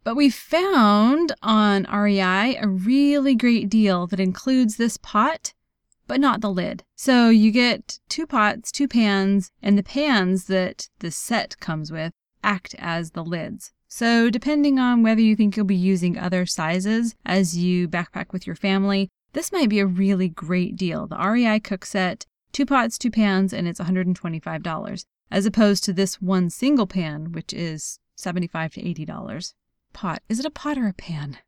But 0.04 0.16
we 0.16 0.28
found 0.28 1.34
on 1.42 1.84
REI 1.84 2.58
a 2.60 2.68
really 2.68 3.34
great 3.34 3.70
deal 3.70 4.06
that 4.08 4.20
includes 4.20 4.76
this 4.76 4.98
pot, 4.98 5.54
but 6.06 6.20
not 6.20 6.42
the 6.42 6.50
lid. 6.50 6.84
So 6.94 7.30
you 7.30 7.50
get 7.50 8.00
two 8.10 8.26
pots, 8.26 8.70
two 8.70 8.86
pans, 8.86 9.50
and 9.62 9.78
the 9.78 9.82
pans 9.82 10.44
that 10.44 10.90
the 10.98 11.10
set 11.10 11.58
comes 11.58 11.90
with 11.90 12.12
act 12.42 12.74
as 12.78 13.12
the 13.12 13.24
lids. 13.24 13.72
So, 13.88 14.28
depending 14.28 14.78
on 14.78 15.02
whether 15.02 15.20
you 15.20 15.36
think 15.36 15.56
you'll 15.56 15.64
be 15.64 15.74
using 15.74 16.18
other 16.18 16.44
sizes 16.46 17.14
as 17.24 17.56
you 17.56 17.88
backpack 17.88 18.32
with 18.32 18.46
your 18.46 18.56
family, 18.56 19.08
this 19.32 19.52
might 19.52 19.68
be 19.68 19.78
a 19.78 19.86
really 19.86 20.28
great 20.28 20.76
deal. 20.76 21.06
The 21.06 21.16
REI 21.16 21.60
cook 21.60 21.86
set, 21.86 22.26
two 22.52 22.66
pots, 22.66 22.98
two 22.98 23.10
pans, 23.10 23.52
and 23.54 23.66
it's 23.68 23.80
$125, 23.80 25.04
as 25.30 25.46
opposed 25.46 25.84
to 25.84 25.92
this 25.92 26.20
one 26.20 26.50
single 26.50 26.88
pan, 26.88 27.32
which 27.32 27.52
is 27.52 28.00
75 28.16 28.74
to 28.74 28.82
$80. 28.82 29.54
Pot. 29.94 30.22
Is 30.28 30.38
it 30.38 30.44
a 30.44 30.50
pot 30.50 30.76
or 30.76 30.86
a 30.86 30.92
pan? 30.92 31.38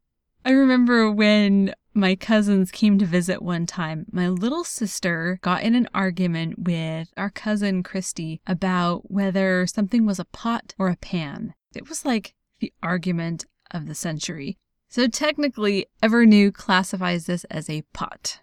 I 0.45 0.51
remember 0.53 1.11
when 1.11 1.75
my 1.93 2.15
cousins 2.15 2.71
came 2.71 2.99
to 2.99 3.05
visit 3.05 3.43
one 3.43 3.67
time, 3.67 4.07
my 4.13 4.29
little 4.29 4.65
sister 4.65 5.39
got 5.43 5.63
in 5.63 5.75
an 5.75 5.89
argument 5.93 6.61
with 6.61 7.13
our 7.17 7.31
cousin 7.31 7.83
Christy 7.83 8.41
about 8.47 9.11
whether 9.11 9.67
something 9.67 10.07
was 10.07 10.19
a 10.19 10.27
pot 10.27 10.75
or 10.79 10.89
a 10.89 10.97
pan. 10.97 11.55
It 11.75 11.89
was 11.89 12.05
like 12.05 12.35
the 12.61 12.73
argument 12.83 13.47
of 13.71 13.87
the 13.87 13.95
century. 13.95 14.57
So 14.89 15.09
technically, 15.09 15.87
Evernew 16.03 16.55
classifies 16.55 17.27
this 17.27 17.45
as 17.45 17.69
a 17.69 17.83
pot. 17.93 18.41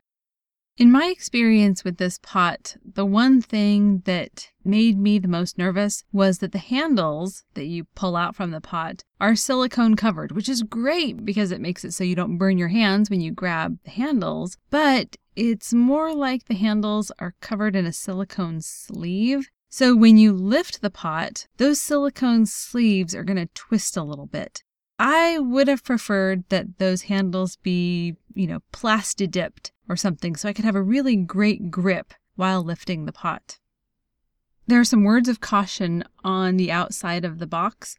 In 0.76 0.92
my 0.92 1.06
experience 1.06 1.84
with 1.84 1.98
this 1.98 2.18
pot, 2.24 2.78
the 2.84 3.06
one 3.06 3.44
thing 3.44 4.02
that 4.06 4.50
made 4.66 4.98
me 4.98 5.20
the 5.20 5.28
most 5.28 5.56
nervous 5.56 6.04
was 6.12 6.40
that 6.40 6.52
the 6.52 6.58
handles 6.58 7.44
that 7.54 7.66
you 7.66 7.84
pull 7.94 8.16
out 8.16 8.36
from 8.36 8.50
the 8.50 8.60
pot 8.60 9.04
are 9.22 9.36
silicone 9.36 9.96
covered, 9.96 10.32
which 10.32 10.50
is 10.50 10.64
great 10.64 11.24
because 11.24 11.52
it 11.52 11.62
makes 11.62 11.86
it 11.86 11.92
so 11.92 12.04
you 12.04 12.16
don't 12.16 12.40
burn 12.40 12.58
your 12.58 12.70
hands 12.70 13.12
when 13.12 13.22
you 13.22 13.32
grab 13.32 13.78
the 13.84 13.92
handles, 13.92 14.58
but 14.72 15.16
it's 15.36 15.76
more 15.76 16.12
like 16.12 16.46
the 16.46 16.56
handles 16.56 17.12
are 17.20 17.36
covered 17.40 17.76
in 17.76 17.86
a 17.86 17.94
silicone 17.94 18.60
sleeve. 18.60 19.50
So 19.70 19.96
when 19.96 20.18
you 20.18 20.34
lift 20.34 20.82
the 20.82 20.90
pot, 20.90 21.46
those 21.58 21.80
silicone 21.80 22.48
sleeves 22.48 23.14
are 23.14 23.24
going 23.24 23.38
to 23.38 23.54
twist 23.54 23.96
a 23.96 24.04
little 24.04 24.26
bit. 24.26 24.64
I 25.06 25.38
would 25.38 25.68
have 25.68 25.84
preferred 25.84 26.48
that 26.48 26.78
those 26.78 27.04
handles 27.04 27.58
be, 27.58 28.16
you 28.34 28.48
know, 28.48 28.62
plasti 28.72 29.30
dipped 29.30 29.74
or 29.90 29.98
something 29.98 30.38
so 30.38 30.48
I 30.48 30.54
could 30.54 30.64
have 30.64 30.78
a 30.78 30.82
really 30.82 31.18
great 31.18 31.70
grip 31.70 32.14
while 32.38 32.64
lifting 32.64 33.04
the 33.04 33.12
pot. 33.12 33.60
There 34.66 34.80
are 34.80 34.86
some 34.86 35.04
words 35.04 35.28
of 35.28 35.42
caution 35.42 36.06
on 36.24 36.56
the 36.56 36.72
outside 36.72 37.26
of 37.26 37.40
the 37.40 37.46
box. 37.46 37.98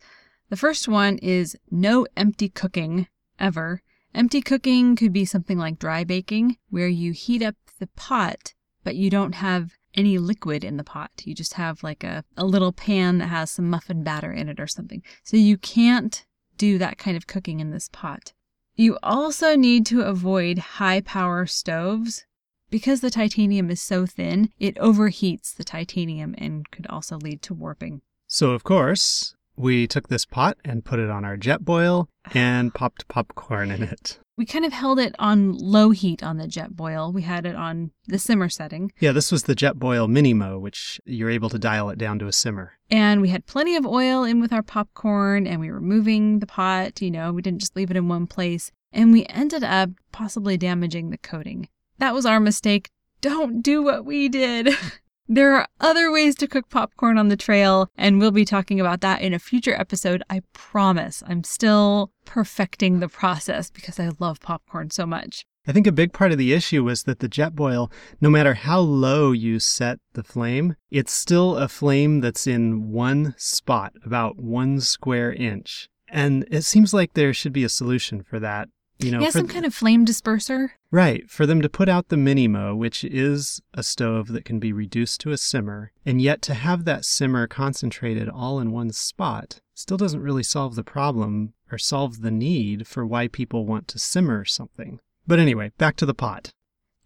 The 0.48 0.56
first 0.56 0.88
one 0.88 1.18
is 1.18 1.58
no 1.70 2.06
empty 2.16 2.48
cooking 2.48 3.06
ever. 3.38 3.82
Empty 4.14 4.40
cooking 4.40 4.96
could 4.96 5.12
be 5.12 5.26
something 5.26 5.58
like 5.58 5.78
dry 5.78 6.04
baking, 6.04 6.56
where 6.70 6.88
you 6.88 7.12
heat 7.12 7.42
up 7.42 7.56
the 7.80 7.88
pot, 7.88 8.54
but 8.82 8.96
you 8.96 9.10
don't 9.10 9.34
have 9.34 9.72
any 9.94 10.16
liquid 10.16 10.64
in 10.64 10.78
the 10.78 10.84
pot. 10.84 11.10
You 11.26 11.34
just 11.34 11.52
have 11.54 11.82
like 11.82 12.02
a, 12.02 12.24
a 12.38 12.46
little 12.46 12.72
pan 12.72 13.18
that 13.18 13.26
has 13.26 13.50
some 13.50 13.68
muffin 13.68 14.02
batter 14.02 14.32
in 14.32 14.48
it 14.48 14.58
or 14.58 14.66
something. 14.66 15.02
So 15.22 15.36
you 15.36 15.58
can't 15.58 16.24
do 16.56 16.78
that 16.78 16.98
kind 16.98 17.16
of 17.16 17.26
cooking 17.26 17.60
in 17.60 17.70
this 17.70 17.88
pot. 17.92 18.32
You 18.76 18.98
also 19.02 19.54
need 19.56 19.86
to 19.86 20.02
avoid 20.02 20.58
high 20.58 21.00
power 21.00 21.46
stoves. 21.46 22.26
Because 22.70 23.02
the 23.02 23.10
titanium 23.10 23.70
is 23.70 23.80
so 23.80 24.04
thin, 24.04 24.50
it 24.58 24.74
overheats 24.76 25.54
the 25.54 25.62
titanium 25.62 26.34
and 26.38 26.68
could 26.72 26.88
also 26.88 27.18
lead 27.18 27.40
to 27.42 27.54
warping. 27.54 28.02
So, 28.26 28.50
of 28.50 28.64
course, 28.64 29.36
we 29.54 29.86
took 29.86 30.08
this 30.08 30.24
pot 30.24 30.58
and 30.64 30.84
put 30.84 30.98
it 30.98 31.08
on 31.08 31.24
our 31.24 31.36
Jetboil 31.36 32.08
and 32.34 32.74
popped 32.74 33.06
popcorn 33.06 33.70
in 33.70 33.82
it. 33.82 34.18
We 34.36 34.44
kind 34.46 34.64
of 34.64 34.72
held 34.72 34.98
it 34.98 35.14
on 35.18 35.52
low 35.52 35.90
heat 35.90 36.22
on 36.22 36.38
the 36.38 36.48
jet 36.48 36.70
Jetboil. 36.70 37.12
We 37.12 37.22
had 37.22 37.46
it 37.46 37.54
on 37.54 37.92
the 38.06 38.18
simmer 38.18 38.48
setting. 38.48 38.92
Yeah, 38.98 39.12
this 39.12 39.30
was 39.30 39.44
the 39.44 39.54
jet 39.54 39.76
Jetboil 39.76 40.08
Minimo, 40.08 40.60
which 40.60 41.00
you're 41.04 41.30
able 41.30 41.48
to 41.50 41.58
dial 41.58 41.88
it 41.90 41.98
down 41.98 42.18
to 42.18 42.26
a 42.26 42.32
simmer. 42.32 42.72
And 42.90 43.20
we 43.20 43.28
had 43.28 43.46
plenty 43.46 43.76
of 43.76 43.86
oil 43.86 44.24
in 44.24 44.40
with 44.40 44.52
our 44.52 44.62
popcorn 44.62 45.46
and 45.46 45.60
we 45.60 45.70
were 45.70 45.80
moving 45.80 46.40
the 46.40 46.46
pot, 46.46 47.00
you 47.00 47.10
know, 47.10 47.32
we 47.32 47.42
didn't 47.42 47.60
just 47.60 47.76
leave 47.76 47.90
it 47.90 47.96
in 47.96 48.08
one 48.08 48.26
place. 48.26 48.72
And 48.92 49.12
we 49.12 49.26
ended 49.26 49.64
up 49.64 49.90
possibly 50.12 50.56
damaging 50.56 51.10
the 51.10 51.18
coating. 51.18 51.68
That 51.98 52.14
was 52.14 52.26
our 52.26 52.40
mistake. 52.40 52.88
Don't 53.20 53.62
do 53.62 53.82
what 53.82 54.04
we 54.04 54.28
did. 54.28 54.70
There 55.26 55.54
are 55.54 55.66
other 55.80 56.12
ways 56.12 56.34
to 56.36 56.46
cook 56.46 56.68
popcorn 56.68 57.16
on 57.16 57.28
the 57.28 57.36
trail, 57.36 57.88
and 57.96 58.20
we'll 58.20 58.30
be 58.30 58.44
talking 58.44 58.78
about 58.78 59.00
that 59.00 59.22
in 59.22 59.32
a 59.32 59.38
future 59.38 59.74
episode. 59.74 60.22
I 60.28 60.42
promise. 60.52 61.22
I'm 61.26 61.44
still 61.44 62.10
perfecting 62.26 63.00
the 63.00 63.08
process 63.08 63.70
because 63.70 63.98
I 63.98 64.10
love 64.18 64.40
popcorn 64.40 64.90
so 64.90 65.06
much. 65.06 65.46
I 65.66 65.72
think 65.72 65.86
a 65.86 65.92
big 65.92 66.12
part 66.12 66.32
of 66.32 66.36
the 66.36 66.52
issue 66.52 66.84
was 66.84 67.04
that 67.04 67.20
the 67.20 67.28
Jetboil, 67.28 67.90
no 68.20 68.28
matter 68.28 68.52
how 68.52 68.80
low 68.80 69.32
you 69.32 69.60
set 69.60 69.98
the 70.12 70.22
flame, 70.22 70.76
it's 70.90 71.12
still 71.12 71.56
a 71.56 71.68
flame 71.68 72.20
that's 72.20 72.46
in 72.46 72.92
one 72.92 73.34
spot, 73.38 73.94
about 74.04 74.36
one 74.38 74.78
square 74.80 75.32
inch. 75.32 75.88
And 76.06 76.46
it 76.50 76.62
seems 76.62 76.92
like 76.92 77.14
there 77.14 77.32
should 77.32 77.54
be 77.54 77.64
a 77.64 77.70
solution 77.70 78.22
for 78.22 78.38
that. 78.40 78.68
You 78.98 79.10
know, 79.10 79.20
yeah, 79.20 79.30
some 79.30 79.48
kind 79.48 79.66
of 79.66 79.74
flame 79.74 80.06
disperser. 80.06 80.70
Right, 80.90 81.28
for 81.28 81.46
them 81.46 81.60
to 81.62 81.68
put 81.68 81.88
out 81.88 82.08
the 82.08 82.16
Minimo, 82.16 82.76
which 82.76 83.04
is 83.04 83.60
a 83.74 83.82
stove 83.82 84.28
that 84.28 84.44
can 84.44 84.60
be 84.60 84.72
reduced 84.72 85.20
to 85.22 85.32
a 85.32 85.36
simmer, 85.36 85.92
and 86.06 86.22
yet 86.22 86.40
to 86.42 86.54
have 86.54 86.84
that 86.84 87.04
simmer 87.04 87.46
concentrated 87.46 88.28
all 88.28 88.60
in 88.60 88.70
one 88.70 88.90
spot 88.90 89.60
still 89.74 89.96
doesn't 89.96 90.22
really 90.22 90.44
solve 90.44 90.76
the 90.76 90.84
problem 90.84 91.52
or 91.70 91.78
solve 91.78 92.20
the 92.20 92.30
need 92.30 92.86
for 92.86 93.04
why 93.04 93.26
people 93.26 93.66
want 93.66 93.88
to 93.88 93.98
simmer 93.98 94.44
something. 94.44 95.00
But 95.26 95.40
anyway, 95.40 95.72
back 95.78 95.96
to 95.96 96.06
the 96.06 96.14
pot. 96.14 96.52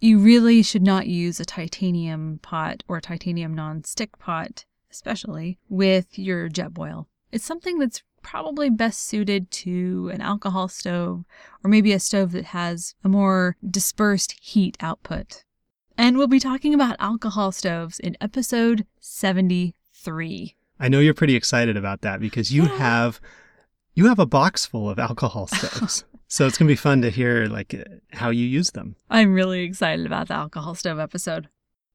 You 0.00 0.18
really 0.18 0.62
should 0.62 0.82
not 0.82 1.06
use 1.06 1.40
a 1.40 1.44
titanium 1.44 2.38
pot 2.42 2.84
or 2.86 2.98
a 2.98 3.02
titanium 3.02 3.54
non-stick 3.54 4.18
pot, 4.18 4.64
especially 4.90 5.58
with 5.68 6.18
your 6.18 6.48
Jetboil. 6.48 7.06
It's 7.32 7.44
something 7.44 7.78
that's 7.78 8.02
probably 8.22 8.70
best 8.70 9.02
suited 9.04 9.50
to 9.50 10.10
an 10.12 10.20
alcohol 10.20 10.68
stove 10.68 11.24
or 11.64 11.70
maybe 11.70 11.92
a 11.92 12.00
stove 12.00 12.32
that 12.32 12.46
has 12.46 12.94
a 13.04 13.08
more 13.08 13.56
dispersed 13.68 14.34
heat 14.40 14.76
output. 14.80 15.44
And 15.96 16.16
we'll 16.16 16.28
be 16.28 16.38
talking 16.38 16.74
about 16.74 16.96
alcohol 17.00 17.50
stoves 17.50 17.98
in 17.98 18.16
episode 18.20 18.86
73. 19.00 20.54
I 20.78 20.88
know 20.88 21.00
you're 21.00 21.14
pretty 21.14 21.34
excited 21.34 21.76
about 21.76 22.02
that 22.02 22.20
because 22.20 22.52
you 22.52 22.66
have 22.78 23.20
you 23.94 24.06
have 24.06 24.20
a 24.20 24.26
box 24.26 24.64
full 24.64 24.88
of 24.88 24.98
alcohol 24.98 25.46
stoves. 25.52 26.04
so 26.28 26.46
it's 26.46 26.56
going 26.56 26.68
to 26.68 26.72
be 26.72 26.76
fun 26.76 27.02
to 27.02 27.10
hear 27.10 27.46
like 27.46 27.74
how 28.12 28.30
you 28.30 28.46
use 28.46 28.70
them. 28.70 28.94
I'm 29.10 29.34
really 29.34 29.64
excited 29.64 30.06
about 30.06 30.28
the 30.28 30.34
alcohol 30.34 30.76
stove 30.76 31.00
episode. 31.00 31.48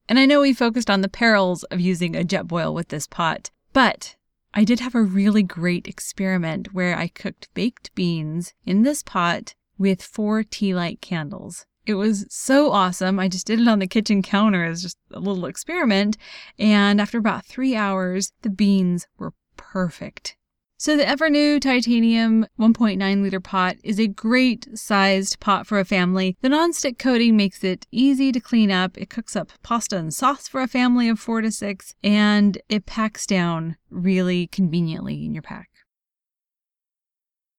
And 0.09 0.19
I 0.19 0.25
know 0.25 0.41
we 0.41 0.53
focused 0.53 0.89
on 0.89 0.99
the 0.99 1.07
perils 1.07 1.63
of 1.65 1.79
using 1.79 2.13
a 2.15 2.25
jet 2.25 2.47
Jetboil 2.47 2.73
with 2.73 2.89
this 2.89 3.07
pot, 3.07 3.51
but 3.71 4.17
I 4.53 4.63
did 4.63 4.79
have 4.81 4.93
a 4.93 5.01
really 5.01 5.41
great 5.41 5.87
experiment 5.87 6.73
where 6.73 6.95
I 6.95 7.07
cooked 7.07 7.49
baked 7.53 7.93
beans 7.95 8.53
in 8.65 8.83
this 8.83 9.01
pot 9.01 9.55
with 9.77 10.03
four 10.03 10.43
tea 10.43 10.75
light 10.75 11.01
candles. 11.01 11.65
It 11.85 11.95
was 11.95 12.25
so 12.29 12.71
awesome. 12.71 13.19
I 13.19 13.27
just 13.27 13.47
did 13.47 13.59
it 13.59 13.67
on 13.67 13.79
the 13.79 13.87
kitchen 13.87 14.21
counter 14.21 14.63
as 14.63 14.83
just 14.83 14.97
a 15.11 15.19
little 15.19 15.45
experiment. 15.45 16.17
And 16.57 17.01
after 17.01 17.17
about 17.17 17.45
three 17.45 17.75
hours, 17.75 18.31
the 18.41 18.49
beans 18.49 19.07
were 19.17 19.33
perfect. 19.57 20.37
So 20.77 20.97
the 20.97 21.03
Evernew 21.03 21.61
titanium 21.61 22.45
1.9 22.59 23.21
liter 23.21 23.39
pot 23.39 23.77
is 23.83 23.99
a 23.99 24.07
great 24.07 24.67
sized 24.77 25.39
pot 25.39 25.65
for 25.65 25.79
a 25.79 25.85
family. 25.85 26.35
The 26.41 26.49
nonstick 26.49 26.97
coating 26.99 27.37
makes 27.37 27.63
it 27.63 27.87
easy 27.91 28.31
to 28.31 28.39
clean 28.39 28.69
up. 28.69 28.97
It 28.97 29.09
cooks 29.09 29.35
up 29.35 29.51
pasta 29.61 29.97
and 29.97 30.13
sauce 30.13 30.47
for 30.47 30.61
a 30.61 30.67
family 30.67 31.07
of 31.07 31.19
four 31.19 31.41
to 31.41 31.51
six, 31.51 31.95
and 32.03 32.57
it 32.67 32.85
packs 32.85 33.25
down 33.25 33.77
really 33.89 34.47
conveniently 34.47 35.25
in 35.25 35.33
your 35.33 35.43
pack. 35.43 35.69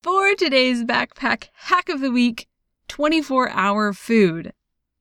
For 0.03 0.35
today's 0.35 0.85
backpack 0.85 1.49
hack 1.55 1.89
of 1.89 2.03
the 2.03 2.11
week, 2.11 2.47
24 2.89 3.49
hour 3.49 3.95
food. 3.95 4.53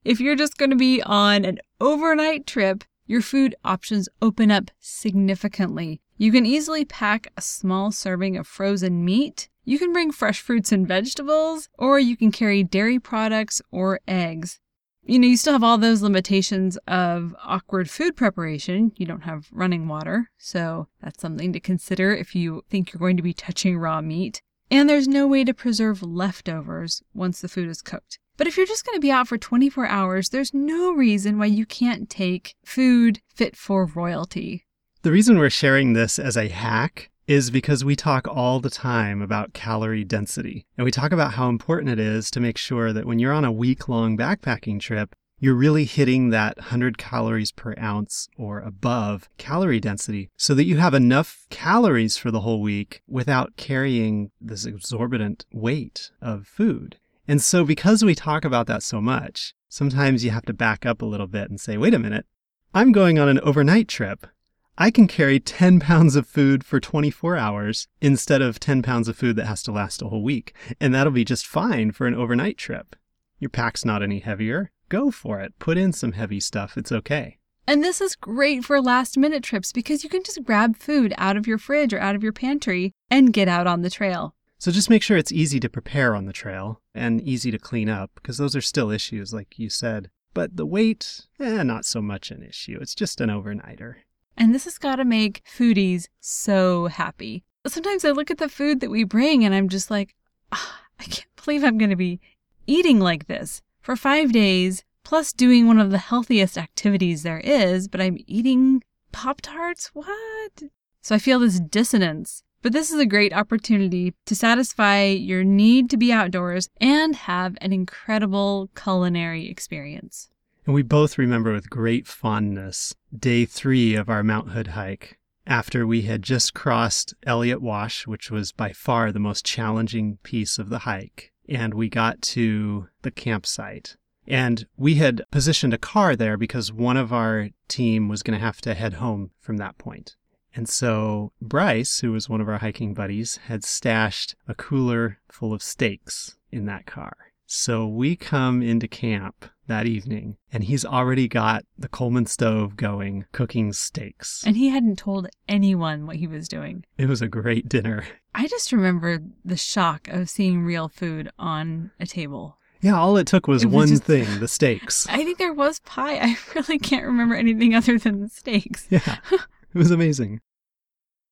If 0.05 0.21
you're 0.21 0.37
just 0.37 0.57
going 0.57 0.69
to 0.69 0.77
be 0.77 1.01
on 1.01 1.43
an 1.43 1.59
overnight 1.81 2.47
trip, 2.47 2.85
your 3.05 3.21
food 3.21 3.53
options 3.65 4.07
open 4.21 4.49
up 4.49 4.71
significantly. 4.79 6.02
You 6.17 6.31
can 6.31 6.45
easily 6.45 6.85
pack 6.85 7.27
a 7.35 7.41
small 7.41 7.91
serving 7.91 8.37
of 8.37 8.47
frozen 8.47 9.03
meat. 9.03 9.49
You 9.65 9.79
can 9.79 9.91
bring 9.91 10.11
fresh 10.11 10.41
fruits 10.41 10.71
and 10.71 10.87
vegetables, 10.87 11.69
or 11.77 11.99
you 11.99 12.15
can 12.15 12.31
carry 12.31 12.63
dairy 12.63 12.99
products 12.99 13.61
or 13.71 13.99
eggs. 14.07 14.59
You 15.05 15.19
know, 15.19 15.27
you 15.27 15.35
still 15.35 15.53
have 15.53 15.63
all 15.63 15.77
those 15.77 16.01
limitations 16.01 16.77
of 16.87 17.35
awkward 17.43 17.89
food 17.89 18.15
preparation. 18.15 18.93
You 18.95 19.05
don't 19.05 19.23
have 19.23 19.49
running 19.51 19.87
water, 19.87 20.29
so 20.37 20.87
that's 21.01 21.21
something 21.21 21.51
to 21.51 21.59
consider 21.59 22.15
if 22.15 22.35
you 22.35 22.63
think 22.69 22.93
you're 22.93 22.99
going 22.99 23.17
to 23.17 23.23
be 23.23 23.33
touching 23.33 23.77
raw 23.77 23.99
meat. 23.99 24.41
And 24.71 24.89
there's 24.89 25.07
no 25.07 25.27
way 25.27 25.43
to 25.43 25.53
preserve 25.53 26.01
leftovers 26.01 27.01
once 27.13 27.41
the 27.41 27.49
food 27.49 27.67
is 27.67 27.81
cooked. 27.81 28.17
But 28.37 28.47
if 28.47 28.55
you're 28.55 28.65
just 28.65 28.85
going 28.85 28.95
to 28.95 29.01
be 29.01 29.11
out 29.11 29.27
for 29.27 29.37
24 29.37 29.87
hours, 29.87 30.29
there's 30.29 30.53
no 30.53 30.91
reason 30.93 31.37
why 31.37 31.47
you 31.47 31.65
can't 31.65 32.09
take 32.09 32.55
food 32.63 33.19
fit 33.35 33.55
for 33.55 33.85
royalty. 33.85 34.63
The 35.03 35.11
reason 35.11 35.37
we're 35.37 35.49
sharing 35.49 35.91
this 35.91 36.17
as 36.17 36.37
a 36.37 36.47
hack 36.47 37.09
is 37.27 37.51
because 37.51 37.83
we 37.83 37.93
talk 37.93 38.25
all 38.25 38.61
the 38.61 38.69
time 38.69 39.21
about 39.21 39.51
calorie 39.51 40.05
density. 40.05 40.65
And 40.77 40.85
we 40.85 40.91
talk 40.91 41.11
about 41.11 41.33
how 41.33 41.49
important 41.49 41.91
it 41.91 41.99
is 41.99 42.31
to 42.31 42.39
make 42.39 42.57
sure 42.57 42.93
that 42.93 43.03
when 43.05 43.19
you're 43.19 43.33
on 43.33 43.43
a 43.43 43.51
week 43.51 43.89
long 43.89 44.15
backpacking 44.17 44.79
trip, 44.79 45.13
you're 45.41 45.55
really 45.55 45.83
hitting 45.83 46.29
that 46.29 46.55
100 46.55 46.97
calories 46.97 47.51
per 47.51 47.75
ounce 47.77 48.29
or 48.37 48.61
above 48.61 49.27
calorie 49.37 49.81
density 49.81 50.29
so 50.37 50.53
that 50.53 50.67
you 50.67 50.77
have 50.77 50.93
enough 50.93 51.47
calories 51.49 52.15
for 52.15 52.31
the 52.31 52.39
whole 52.39 52.61
week 52.61 53.01
without 53.05 53.57
carrying 53.57 54.31
this 54.39 54.63
exorbitant 54.65 55.45
weight 55.51 56.11
of 56.21 56.47
food. 56.47 56.95
And 57.27 57.41
so, 57.41 57.65
because 57.65 58.05
we 58.05 58.15
talk 58.15 58.45
about 58.45 58.67
that 58.67 58.83
so 58.83 59.01
much, 59.01 59.53
sometimes 59.67 60.23
you 60.23 60.31
have 60.31 60.45
to 60.45 60.53
back 60.53 60.85
up 60.85 61.01
a 61.01 61.05
little 61.05 61.27
bit 61.27 61.49
and 61.49 61.59
say, 61.59 61.75
wait 61.77 61.93
a 61.93 61.99
minute, 61.99 62.25
I'm 62.73 62.93
going 62.93 63.19
on 63.19 63.27
an 63.27 63.41
overnight 63.41 63.89
trip. 63.89 64.27
I 64.75 64.89
can 64.89 65.07
carry 65.07 65.39
10 65.39 65.79
pounds 65.79 66.15
of 66.15 66.25
food 66.25 66.63
for 66.63 66.79
24 66.79 67.37
hours 67.37 67.87
instead 68.01 68.41
of 68.41 68.59
10 68.59 68.81
pounds 68.81 69.07
of 69.07 69.15
food 69.15 69.35
that 69.35 69.45
has 69.45 69.61
to 69.63 69.71
last 69.71 70.01
a 70.01 70.07
whole 70.07 70.23
week. 70.23 70.55
And 70.79 70.95
that'll 70.95 71.13
be 71.13 71.23
just 71.23 71.45
fine 71.45 71.91
for 71.91 72.07
an 72.07 72.15
overnight 72.15 72.57
trip. 72.57 72.95
Your 73.37 73.49
pack's 73.49 73.85
not 73.85 74.01
any 74.01 74.19
heavier. 74.19 74.71
Go 74.89 75.11
for 75.11 75.39
it. 75.39 75.53
Put 75.59 75.77
in 75.77 75.93
some 75.93 76.13
heavy 76.13 76.39
stuff. 76.39 76.75
It's 76.75 76.91
okay. 76.91 77.37
And 77.67 77.83
this 77.83 78.01
is 78.01 78.15
great 78.15 78.65
for 78.65 78.81
last 78.81 79.15
minute 79.15 79.43
trips 79.43 79.71
because 79.71 80.03
you 80.03 80.09
can 80.09 80.23
just 80.23 80.43
grab 80.43 80.75
food 80.75 81.13
out 81.19 81.37
of 81.37 81.45
your 81.45 81.59
fridge 81.59 81.93
or 81.93 81.99
out 81.99 82.15
of 82.15 82.23
your 82.23 82.33
pantry 82.33 82.93
and 83.11 83.31
get 83.31 83.47
out 83.47 83.67
on 83.67 83.83
the 83.83 83.91
trail. 83.91 84.33
So 84.57 84.71
just 84.71 84.89
make 84.89 85.03
sure 85.03 85.17
it's 85.17 85.31
easy 85.31 85.59
to 85.59 85.69
prepare 85.69 86.15
on 86.15 86.25
the 86.25 86.33
trail 86.33 86.81
and 86.95 87.21
easy 87.21 87.51
to 87.51 87.59
clean 87.59 87.89
up 87.89 88.09
because 88.15 88.37
those 88.37 88.55
are 88.55 88.61
still 88.61 88.89
issues, 88.89 89.33
like 89.33 89.59
you 89.59 89.69
said. 89.69 90.09
But 90.33 90.57
the 90.57 90.65
weight, 90.65 91.27
eh, 91.39 91.61
not 91.61 91.85
so 91.85 92.01
much 92.01 92.31
an 92.31 92.41
issue. 92.41 92.79
It's 92.81 92.95
just 92.95 93.21
an 93.21 93.29
overnighter. 93.29 93.97
And 94.37 94.53
this 94.53 94.65
has 94.65 94.77
got 94.77 94.97
to 94.97 95.05
make 95.05 95.43
foodies 95.45 96.07
so 96.19 96.87
happy. 96.87 97.43
Sometimes 97.65 98.03
I 98.03 98.11
look 98.11 98.31
at 98.31 98.39
the 98.39 98.49
food 98.49 98.79
that 98.81 98.89
we 98.89 99.03
bring 99.03 99.45
and 99.45 99.53
I'm 99.53 99.69
just 99.69 99.89
like, 99.91 100.15
"Ah, 100.51 100.81
I 100.99 101.03
can't 101.03 101.35
believe 101.43 101.63
I'm 101.63 101.77
going 101.77 101.89
to 101.89 101.95
be 101.95 102.19
eating 102.67 102.99
like 102.99 103.27
this 103.27 103.61
for 103.81 103.95
five 103.95 104.31
days, 104.31 104.83
plus 105.03 105.33
doing 105.33 105.67
one 105.67 105.79
of 105.79 105.91
the 105.91 105.97
healthiest 105.97 106.57
activities 106.57 107.23
there 107.23 107.39
is, 107.39 107.87
but 107.87 108.01
I'm 108.01 108.17
eating 108.27 108.83
Pop 109.11 109.41
Tarts? 109.41 109.87
What? 109.93 110.63
So 111.01 111.15
I 111.15 111.19
feel 111.19 111.39
this 111.39 111.59
dissonance. 111.59 112.43
But 112.61 112.71
this 112.71 112.91
is 112.91 112.99
a 112.99 113.05
great 113.05 113.33
opportunity 113.33 114.13
to 114.25 114.35
satisfy 114.35 115.03
your 115.03 115.43
need 115.43 115.89
to 115.89 115.97
be 115.97 116.13
outdoors 116.13 116.69
and 116.79 117.13
have 117.13 117.57
an 117.59 117.73
incredible 117.73 118.69
culinary 118.73 119.49
experience. 119.49 120.29
And 120.65 120.73
we 120.73 120.81
both 120.81 121.17
remember 121.17 121.51
with 121.51 121.69
great 121.69 122.07
fondness 122.07 122.95
day 123.17 123.45
three 123.45 123.95
of 123.95 124.09
our 124.09 124.23
Mount 124.23 124.51
Hood 124.51 124.67
hike 124.67 125.17
after 125.45 125.85
we 125.85 126.03
had 126.03 126.23
just 126.23 126.53
crossed 126.53 127.13
Eliot 127.25 127.61
Wash, 127.61 128.07
which 128.07 128.31
was 128.31 128.53
by 128.53 128.71
far 128.71 129.11
the 129.11 129.19
most 129.19 129.45
challenging 129.45 130.19
piece 130.23 130.57
of 130.57 130.69
the 130.69 130.79
hike. 130.79 131.33
And 131.49 131.73
we 131.73 131.89
got 131.89 132.21
to 132.21 132.87
the 133.01 133.11
campsite. 133.11 133.97
And 134.25 134.65
we 134.77 134.95
had 134.95 135.23
positioned 135.31 135.73
a 135.73 135.77
car 135.77 136.15
there 136.15 136.37
because 136.37 136.71
one 136.71 136.95
of 136.95 137.11
our 137.11 137.49
team 137.67 138.07
was 138.07 138.23
going 138.23 138.39
to 138.39 138.45
have 138.45 138.61
to 138.61 138.73
head 138.73 138.93
home 138.93 139.31
from 139.41 139.57
that 139.57 139.77
point. 139.77 140.15
And 140.55 140.69
so 140.69 141.33
Bryce, 141.41 141.99
who 141.99 142.13
was 142.13 142.29
one 142.29 142.39
of 142.39 142.47
our 142.47 142.59
hiking 142.59 142.93
buddies, 142.93 143.37
had 143.47 143.65
stashed 143.65 144.35
a 144.47 144.55
cooler 144.55 145.19
full 145.29 145.51
of 145.51 145.61
steaks 145.61 146.37
in 146.51 146.65
that 146.67 146.85
car. 146.85 147.17
So 147.45 147.85
we 147.85 148.15
come 148.15 148.61
into 148.61 148.87
camp 148.87 149.45
that 149.67 149.85
evening 149.85 150.37
and 150.51 150.63
he's 150.65 150.83
already 150.85 151.27
got 151.27 151.63
the 151.77 151.87
Coleman 151.87 152.25
stove 152.25 152.75
going, 152.75 153.25
cooking 153.31 153.71
steaks. 153.73 154.43
And 154.45 154.57
he 154.57 154.69
hadn't 154.69 154.97
told 154.97 155.27
anyone 155.47 156.05
what 156.05 156.17
he 156.17 156.27
was 156.27 156.47
doing. 156.47 156.83
It 156.97 157.07
was 157.07 157.21
a 157.21 157.27
great 157.27 157.69
dinner. 157.69 158.05
I 158.35 158.47
just 158.47 158.71
remember 158.71 159.19
the 159.45 159.57
shock 159.57 160.07
of 160.09 160.29
seeing 160.29 160.63
real 160.63 160.89
food 160.89 161.31
on 161.39 161.91
a 161.99 162.05
table. 162.05 162.57
Yeah, 162.81 162.99
all 162.99 163.15
it 163.15 163.27
took 163.27 163.47
was, 163.47 163.63
It 163.63 163.67
was 163.67 163.73
one 163.75 163.87
just- 163.87 164.03
thing 164.03 164.39
the 164.41 164.47
steaks. 164.47 165.07
I 165.09 165.17
think 165.23 165.37
there 165.37 165.53
was 165.53 165.79
pie. 165.81 166.17
I 166.19 166.37
really 166.55 166.77
can't 166.79 167.05
remember 167.05 167.35
anything 167.35 167.73
other 167.73 167.97
than 167.97 168.19
the 168.21 168.29
steaks. 168.29 168.87
Yeah, 168.89 169.17
it 169.31 169.39
was 169.77 169.91
amazing. 169.91 170.41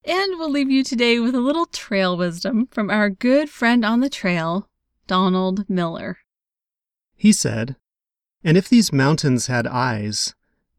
And 0.05 0.39
we'll 0.39 0.49
leave 0.49 0.71
you 0.71 0.83
today 0.83 1.19
with 1.19 1.35
a 1.35 1.39
little 1.41 1.65
trail 1.67 2.17
wisdom 2.17 2.67
from 2.71 2.89
our 2.89 3.09
good 3.09 3.49
friend 3.49 3.83
on 3.85 3.99
the 3.99 4.09
trail, 4.09 4.67
Donald 5.05 5.69
Miller. 5.69 6.17
He 7.15 7.31
said, 7.33 7.75
And 8.43 8.57
if 8.57 8.67
these 8.67 8.91
mountains 8.91 9.47
had 9.47 9.67
eyes, 9.67 10.33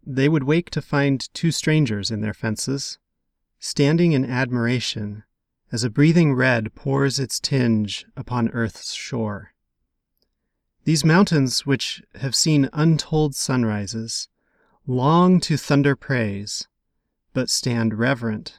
they 0.05 0.29
would 0.29 0.43
wake 0.43 0.71
to 0.71 0.83
find 0.83 1.33
two 1.33 1.53
strangers 1.53 2.11
in 2.11 2.21
their 2.21 2.35
fences, 2.35 2.99
standing 3.59 4.13
in 4.13 4.25
admiration 4.25 5.23
as 5.71 5.85
a 5.85 5.91
breathing 5.91 6.35
red 6.35 6.75
pours 6.75 7.19
its 7.19 7.39
tinge 7.41 8.05
upon 8.17 8.51
earth's 8.51 8.93
shore. 8.93 9.55
These 10.85 11.05
mountains, 11.05 11.65
which 11.65 12.03
have 12.17 12.35
seen 12.35 12.69
untold 12.73 13.37
sunrises, 13.37 14.29
long 14.87 15.39
to 15.41 15.57
thunder 15.57 15.95
praise, 15.95 16.67
but 17.33 17.49
stand 17.49 17.99
reverent, 17.99 18.59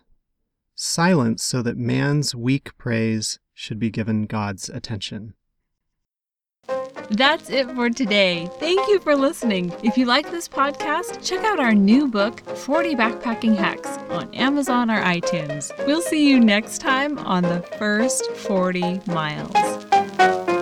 silent 0.74 1.42
so 1.42 1.62
that 1.62 1.78
man's 1.78 2.34
weak 2.34 2.76
praise 2.78 3.40
should 3.54 3.78
be 3.78 3.90
given 3.90 4.26
God's 4.26 4.70
attention. 4.70 5.34
That's 7.10 7.50
it 7.50 7.70
for 7.72 7.90
today. 7.90 8.50
Thank 8.60 8.88
you 8.88 9.00
for 9.00 9.16
listening. 9.16 9.74
If 9.84 9.98
you 9.98 10.06
like 10.06 10.32
this 10.32 10.48
podcast, 10.48 11.26
check 11.26 11.44
out 11.44 11.60
our 11.60 11.74
new 11.74 12.08
book, 12.08 12.40
40 12.42 12.96
Backpacking 12.96 13.56
Hacks, 13.56 13.98
on 14.10 14.34
Amazon 14.34 14.90
or 14.90 15.02
iTunes. 15.02 15.72
We'll 15.86 16.02
see 16.02 16.30
you 16.30 16.40
next 16.40 16.80
time 16.80 17.18
on 17.20 17.44
the 17.44 17.62
first 17.78 18.32
40 18.32 19.02
miles. 19.08 20.53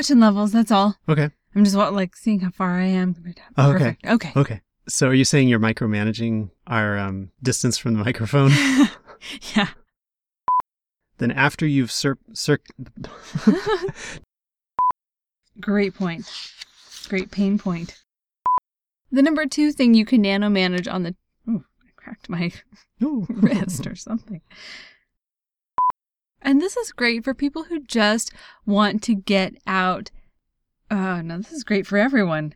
Watching 0.00 0.18
levels, 0.18 0.52
that's 0.52 0.72
all. 0.72 0.96
Okay. 1.10 1.28
I'm 1.54 1.62
just 1.62 1.76
like 1.76 2.16
seeing 2.16 2.40
how 2.40 2.48
far 2.50 2.80
I 2.80 2.86
am. 2.86 3.14
Oh, 3.58 3.74
okay. 3.74 3.98
Okay. 4.06 4.32
Okay. 4.34 4.62
So 4.88 5.08
are 5.08 5.14
you 5.14 5.26
saying 5.26 5.48
you're 5.48 5.60
micromanaging 5.60 6.48
our 6.66 6.96
um, 6.98 7.32
distance 7.42 7.76
from 7.76 7.92
the 7.92 8.02
microphone? 8.02 8.50
yeah. 9.54 9.68
then 11.18 11.30
after 11.30 11.66
you've 11.66 11.92
cir- 11.92 12.16
cir- 12.32 12.60
Great 15.60 15.94
point. 15.94 16.24
Great 17.10 17.30
pain 17.30 17.58
point. 17.58 18.02
The 19.12 19.20
number 19.20 19.44
two 19.44 19.70
thing 19.70 19.92
you 19.92 20.06
can 20.06 20.22
nano 20.22 20.48
manage 20.48 20.88
on 20.88 21.02
the. 21.02 21.14
Ooh, 21.46 21.66
I 21.82 21.90
cracked 21.96 22.30
my 22.30 22.50
wrist 23.00 23.86
or 23.86 23.96
something. 23.96 24.40
And 26.42 26.60
this 26.60 26.76
is 26.76 26.92
great 26.92 27.24
for 27.24 27.34
people 27.34 27.64
who 27.64 27.80
just 27.80 28.32
want 28.64 29.02
to 29.04 29.14
get 29.14 29.54
out. 29.66 30.10
Oh, 30.90 31.20
no, 31.20 31.38
this 31.38 31.52
is 31.52 31.64
great 31.64 31.86
for 31.86 31.98
everyone. 31.98 32.48